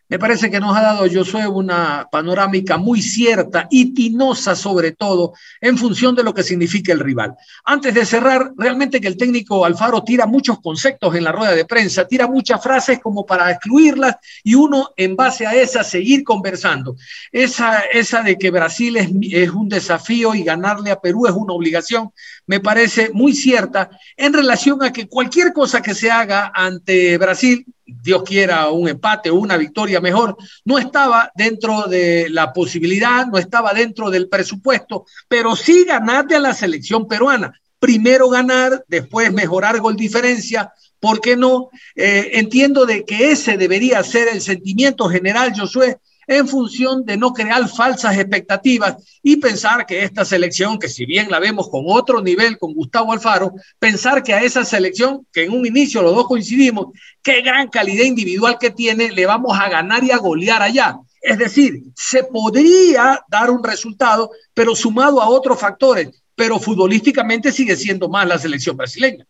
Me 0.08 0.20
parece 0.20 0.51
que 0.51 0.60
nos 0.60 0.78
ha 0.78 0.82
dado 0.82 1.08
Josué 1.12 1.47
una 1.47 2.08
panorámica 2.12 2.78
muy 2.78 3.01
cierta 3.01 3.68
y 3.72 3.91
tinosa 3.93 4.56
sobre 4.56 4.91
todo 4.91 5.34
en 5.60 5.80
función 5.80 6.16
de 6.16 6.24
lo 6.24 6.32
que 6.32 6.43
significa 6.43 6.93
el 6.93 6.99
rival. 6.99 7.34
Antes 7.64 7.93
de 7.93 8.06
cerrar, 8.06 8.51
realmente 8.56 9.01
que 9.01 9.08
el 9.08 9.18
técnico 9.18 9.66
Alfaro 9.66 10.03
tira 10.03 10.28
muchos 10.28 10.60
conceptos 10.62 11.16
en 11.16 11.24
la 11.24 11.32
rueda 11.32 11.56
de 11.56 11.66
prensa, 11.66 12.08
tira 12.08 12.28
muchas 12.28 12.62
frases 12.62 12.99
como 12.99 13.26
para 13.26 13.49
excluirlas 13.49 14.18
y 14.43 14.53
uno 14.53 14.91
en 14.95 15.16
base 15.16 15.47
a 15.47 15.56
esas 15.56 15.89
seguir 15.89 16.24
conversando. 16.24 16.95
Esa, 17.32 17.80
esa 17.91 18.22
de 18.22 18.38
que 18.38 18.51
Brasil 18.51 18.97
es, 18.97 19.10
es 19.32 19.49
un 19.49 19.70
desafío 19.70 20.36
y 20.36 20.43
ganarle 20.43 20.91
a 20.91 20.99
Perú 20.99 21.26
es 21.26 21.34
una 21.34 21.53
obligación, 21.53 22.12
me 22.45 22.60
parece 22.60 23.10
muy 23.12 23.34
cierta 23.34 23.89
en 24.16 24.34
relación 24.34 24.84
a 24.84 24.93
que 24.93 25.08
cualquier 25.08 25.51
cosa 25.51 25.82
que 25.82 25.95
se 25.95 26.12
haga 26.12 26.51
ante 26.53 27.18
Brasil 27.18 27.66
Dios 27.86 28.24
quiera 28.24 28.70
un 28.70 28.89
empate 28.89 29.30
o 29.30 29.36
una 29.36 29.58
victoria 29.58 29.94
mejor, 30.01 30.37
no 30.63 30.77
estaba 30.77 31.31
dentro 31.35 31.83
de 31.83 32.27
la 32.29 32.53
posibilidad, 32.53 33.25
no 33.27 33.37
estaba 33.37 33.73
dentro 33.73 34.09
del 34.09 34.29
presupuesto, 34.29 35.05
pero 35.27 35.55
sí 35.55 35.85
ganarle 35.85 36.35
a 36.35 36.39
la 36.39 36.53
selección 36.53 37.07
peruana. 37.07 37.53
Primero 37.79 38.29
ganar, 38.29 38.83
después 38.87 39.31
mejorar 39.33 39.79
gol 39.79 39.95
diferencia, 39.95 40.71
¿por 40.99 41.21
qué 41.21 41.35
no? 41.35 41.69
Eh, 41.95 42.31
entiendo 42.33 42.85
de 42.85 43.05
que 43.05 43.31
ese 43.31 43.57
debería 43.57 44.01
ser 44.03 44.27
el 44.29 44.41
sentimiento 44.41 45.07
general, 45.09 45.53
Josué, 45.55 45.99
en 46.28 46.47
función 46.47 47.05
de 47.05 47.17
no 47.17 47.34
crear 47.34 47.67
falsas 47.67 48.17
expectativas 48.17 49.19
y 49.21 49.38
pensar 49.38 49.86
que 49.86 50.03
esta 50.03 50.26
selección, 50.26 50.80
que 50.80 50.88
si 50.88 51.05
bien 51.05 51.30
la 51.30 51.39
vemos 51.39 51.69
con 51.69 51.84
otro 51.88 52.21
nivel, 52.21 52.57
con 52.57 52.73
Gustavo 52.73 53.11
Alfaro, 53.11 53.53
pensar 53.80 54.23
que 54.23 54.34
a 54.34 54.41
esa 54.41 54.65
selección, 54.65 55.26
que 55.32 55.43
en 55.43 55.51
un 55.51 55.65
inicio 55.65 56.01
los 56.01 56.15
dos 56.15 56.28
coincidimos, 56.28 56.88
qué 57.21 57.41
gran 57.41 57.69
calidad 57.69 58.05
individual 58.05 58.57
que 58.59 58.71
tiene, 58.71 59.11
le 59.11 59.26
vamos 59.26 59.57
a 59.59 59.69
ganar 59.69 60.03
y 60.03 60.11
a 60.11 60.17
golear 60.17 60.61
allá. 60.61 60.97
Es 61.21 61.38
decir, 61.38 61.82
se 61.95 62.23
podría 62.23 63.23
dar 63.28 63.49
un 63.49 63.63
resultado, 63.63 64.32
pero 64.53 64.76
sumado 64.76 65.21
a 65.21 65.30
otros 65.30 65.59
factores, 65.59 66.23
pero 66.36 66.59
futbolísticamente 66.59 67.51
sigue 67.51 67.76
siendo 67.76 68.09
más 68.09 68.28
la 68.28 68.38
selección 68.38 68.78
brasileña. 68.78 69.26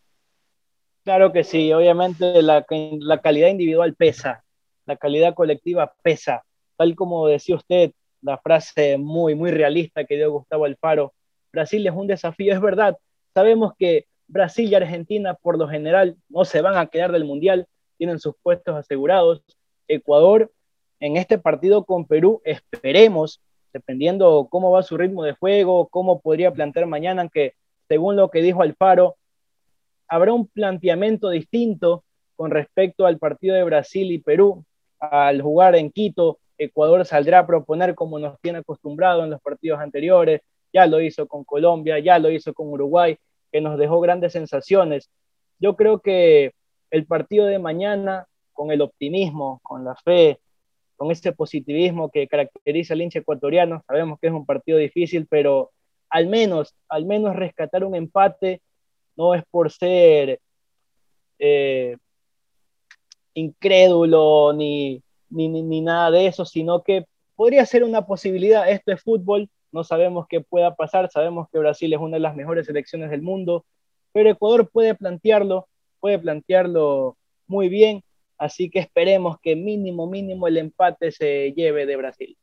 Claro 1.04 1.32
que 1.32 1.44
sí, 1.44 1.72
obviamente 1.72 2.42
la, 2.42 2.66
la 3.00 3.22
calidad 3.22 3.50
individual 3.50 3.94
pesa, 3.94 4.44
la 4.86 4.98
calidad 4.98 5.36
colectiva 5.36 5.94
pesa 6.02 6.44
tal 6.78 6.96
como 6.96 7.28
decía 7.28 7.56
usted, 7.56 7.92
la 8.22 8.38
frase 8.38 8.98
muy, 8.98 9.36
muy 9.36 9.52
realista 9.52 10.06
que 10.06 10.16
dio 10.16 10.32
Gustavo 10.32 10.66
Alfaro, 10.66 11.14
Brasil 11.52 11.86
es 11.86 11.94
un 11.94 12.08
desafío, 12.08 12.54
es 12.54 12.62
verdad, 12.62 12.98
sabemos 13.34 13.74
que 13.78 14.08
Brasil 14.28 14.70
y 14.70 14.76
Argentina 14.76 15.36
por 15.36 15.58
lo 15.58 15.68
general 15.68 16.18
no 16.30 16.46
se 16.46 16.62
van 16.62 16.78
a 16.78 16.88
quedar 16.88 17.12
del 17.12 17.26
Mundial, 17.26 17.68
tienen 17.98 18.20
sus 18.20 18.36
puestos 18.42 18.76
asegurados. 18.76 19.42
Ecuador 19.88 20.52
en 21.00 21.18
este 21.18 21.38
partido 21.38 21.86
con 21.86 22.06
Perú, 22.06 22.42
esperemos, 22.46 23.42
dependiendo 23.74 24.48
cómo 24.50 24.72
va 24.72 24.84
su 24.84 24.98
ritmo 24.98 25.24
de 25.24 25.34
juego, 25.34 25.88
cómo 25.88 26.22
podría 26.22 26.52
plantear 26.52 26.88
mañana, 26.88 27.22
aunque 27.22 27.54
según 27.88 28.16
lo 28.16 28.30
que 28.30 28.42
dijo 28.42 28.62
Alfaro, 28.62 29.16
habrá 30.08 30.34
un 30.34 30.48
planteamiento 30.48 31.30
distinto 31.30 32.04
con 32.36 32.52
respecto 32.52 33.06
al 33.06 33.20
partido 33.20 33.56
de 33.56 33.64
Brasil 33.64 34.12
y 34.12 34.20
Perú 34.20 34.66
al 35.00 35.42
jugar 35.42 35.76
en 35.76 35.92
Quito, 35.92 36.40
Ecuador 36.58 37.06
saldrá 37.06 37.40
a 37.40 37.48
proponer 37.48 37.96
como 37.96 38.20
nos 38.20 38.40
tiene 38.40 38.60
acostumbrado 38.60 39.24
en 39.24 39.32
los 39.32 39.42
partidos 39.42 39.80
anteriores, 39.80 40.42
ya 40.74 40.86
lo 40.88 41.02
hizo 41.02 41.28
con 41.28 41.44
Colombia, 41.44 42.00
ya 42.00 42.20
lo 42.20 42.30
hizo 42.30 42.54
con 42.54 42.68
Uruguay, 42.68 43.18
que 43.52 43.62
nos 43.62 43.78
dejó 43.78 44.00
grandes 44.00 44.34
sensaciones. 44.34 45.10
Yo 45.60 45.76
creo 45.76 46.00
que 46.00 46.54
el 46.92 47.06
partido 47.06 47.46
de 47.46 47.60
mañana, 47.60 48.28
con 48.54 48.72
el 48.72 48.82
optimismo, 48.82 49.60
con 49.64 49.84
la 49.84 49.96
fe, 49.96 50.40
con 50.96 51.12
este 51.12 51.34
positivismo 51.34 52.10
que 52.10 52.28
caracteriza 52.28 52.94
al 52.94 53.02
hincha 53.02 53.20
ecuatoriano, 53.20 53.84
sabemos 53.88 54.20
que 54.20 54.28
es 54.28 54.34
un 54.34 54.46
partido 54.46 54.78
difícil, 54.78 55.28
pero 55.30 55.72
al 56.10 56.28
menos, 56.28 56.74
al 56.88 57.06
menos 57.06 57.36
rescatar 57.36 57.84
un 57.84 57.96
empate 57.96 58.62
no 59.18 59.34
es 59.34 59.44
por 59.50 59.72
ser 59.72 60.40
eh, 61.40 61.98
incrédulo 63.34 64.54
ni, 64.54 65.02
ni, 65.36 65.82
nada 65.82 66.12
de 66.12 66.28
eso, 66.28 66.46
sino 66.46 66.84
que 66.84 67.06
podría 67.36 67.66
ser 67.66 67.84
una 67.84 68.06
posibilidad. 68.06 68.70
Esto 68.70 68.92
es 68.92 69.02
fútbol, 69.02 69.50
no 69.72 69.84
sabemos 69.84 70.28
qué 70.28 70.42
pueda 70.42 70.76
pasar, 70.76 71.10
sabemos 71.12 71.48
que 71.52 71.60
Brasil 71.60 71.94
es 71.94 72.00
una 72.00 72.18
de 72.18 72.22
las 72.22 72.36
mejores 72.36 72.66
selecciones 72.66 73.10
del 73.12 73.22
mundo, 73.22 73.66
pero 74.14 74.30
Ecuador 74.30 74.70
puede 74.70 74.96
plantearlo, 74.96 75.68
puede 76.00 76.18
plantearlo 76.20 77.18
muy 77.48 77.70
bien, 77.70 78.04
así 78.38 78.70
que 78.70 78.80
esperemos 78.80 79.38
que 79.42 79.56
mínimo, 79.56 80.08
mínimo 80.08 80.48
el 80.48 80.58
empate 80.58 81.12
se 81.12 81.52
lleve 81.54 81.86
de 81.86 81.96
Brasil. 81.98 82.38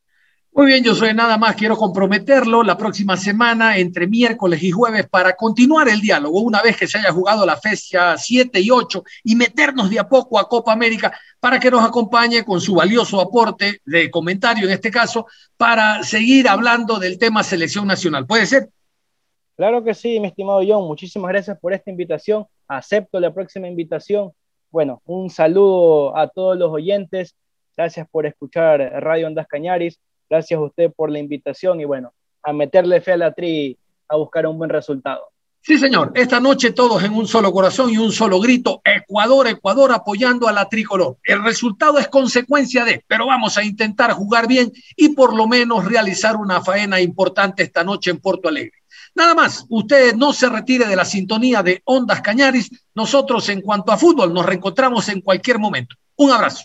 Muy 0.55 0.67
bien, 0.67 0.85
yo 0.85 0.95
soy 0.95 1.15
nada 1.15 1.39
más, 1.39 1.57
quiero 1.57 1.79
comprometerlo 1.79 2.63
la 2.63 2.77
próxima 2.77 3.17
semana 3.17 3.79
entre 3.79 4.07
miércoles 4.07 4.63
y 4.63 4.71
jueves 4.71 5.09
para 5.09 5.35
continuar 5.35 5.89
el 5.89 6.03
diálogo 6.03 6.43
una 6.43 6.61
vez 6.61 6.77
que 6.77 6.87
se 6.87 6.99
haya 6.99 7.11
jugado 7.11 7.47
la 7.47 7.57
fecha 7.57 8.19
7 8.19 8.61
y 8.61 8.71
8 8.71 9.03
y 9.25 9.35
meternos 9.35 9.89
de 9.89 9.99
a 9.99 10.07
poco 10.07 10.39
a 10.39 10.47
Copa 10.47 10.75
América 10.75 11.19
para 11.41 11.59
que 11.59 11.71
nos 11.71 11.83
acompañe 11.83 12.45
con 12.45 12.61
su 12.61 12.75
valioso 12.75 13.19
aporte 13.19 13.81
de 13.87 14.11
comentario 14.11 14.67
en 14.67 14.73
este 14.73 14.91
caso 14.91 15.27
para 15.57 16.03
seguir 16.03 16.47
hablando 16.47 16.99
del 16.99 17.19
tema 17.19 17.43
selección 17.43 17.87
nacional. 17.87 18.27
¿Puede 18.27 18.45
ser? 18.45 18.69
Claro 19.57 19.83
que 19.83 19.95
sí, 19.95 20.21
mi 20.21 20.29
estimado 20.29 20.61
John. 20.69 20.87
Muchísimas 20.87 21.31
gracias 21.31 21.59
por 21.59 21.73
esta 21.73 21.91
invitación. 21.91 22.45
Acepto 22.69 23.19
la 23.21 23.33
próxima 23.33 23.69
invitación. 23.69 24.33
Bueno, 24.71 25.01
un 25.07 25.31
saludo 25.31 26.15
a 26.15 26.29
todos 26.29 26.59
los 26.59 26.71
oyentes. 26.71 27.35
Gracias 27.75 28.07
por 28.11 28.27
escuchar 28.27 28.81
Radio 29.03 29.29
Ondas 29.29 29.47
Cañaris 29.47 29.99
Gracias 30.29 30.59
a 30.59 30.63
usted 30.63 30.93
por 30.93 31.11
la 31.11 31.19
invitación 31.19 31.81
y 31.81 31.85
bueno, 31.85 32.13
a 32.43 32.53
meterle 32.53 33.01
fe 33.01 33.13
a 33.13 33.17
la 33.17 33.33
tri 33.33 33.77
a 34.09 34.17
buscar 34.17 34.47
un 34.47 34.59
buen 34.59 34.71
resultado. 34.71 35.33
Sí, 35.65 35.79
señor. 35.79 36.11
Esta 36.17 36.41
noche 36.41 36.73
todos 36.73 37.05
en 37.05 37.13
un 37.13 37.29
solo 37.29 37.53
corazón 37.53 37.89
y 37.91 37.97
un 37.97 38.11
solo 38.11 38.41
grito. 38.41 38.83
Ecuador, 38.85 39.47
Ecuador 39.47 39.93
apoyando 39.93 40.49
a 40.49 40.53
la 40.53 40.69
tricolor. 40.69 41.19
El 41.23 41.45
resultado 41.45 42.01
es 42.01 42.09
consecuencia 42.09 42.85
de, 42.85 43.05
pero 43.07 43.27
vamos 43.27 43.57
a 43.57 43.63
intentar 43.63 44.11
jugar 44.13 44.49
bien 44.49 44.73
y 44.97 45.11
por 45.11 45.37
lo 45.37 45.47
menos 45.47 45.85
realizar 45.85 46.37
una 46.37 46.63
faena 46.63 47.01
importante 47.01 47.63
esta 47.63 47.85
noche 47.85 48.11
en 48.11 48.19
Porto 48.19 48.49
Alegre. 48.49 48.83
Nada 49.15 49.35
más, 49.35 49.65
usted 49.69 50.17
no 50.17 50.33
se 50.33 50.49
retire 50.49 50.87
de 50.87 50.97
la 50.97 51.05
sintonía 51.05 51.63
de 51.63 51.81
Ondas 51.85 52.23
Cañaris. 52.23 52.69
Nosotros 52.97 53.49
en 53.49 53.61
cuanto 53.61 53.93
a 53.93 53.99
fútbol 53.99 54.35
nos 54.35 54.45
reencontramos 54.45 55.09
en 55.11 55.21
cualquier 55.21 55.61
momento. 55.61 55.95
Un 56.17 56.33
abrazo. 56.33 56.61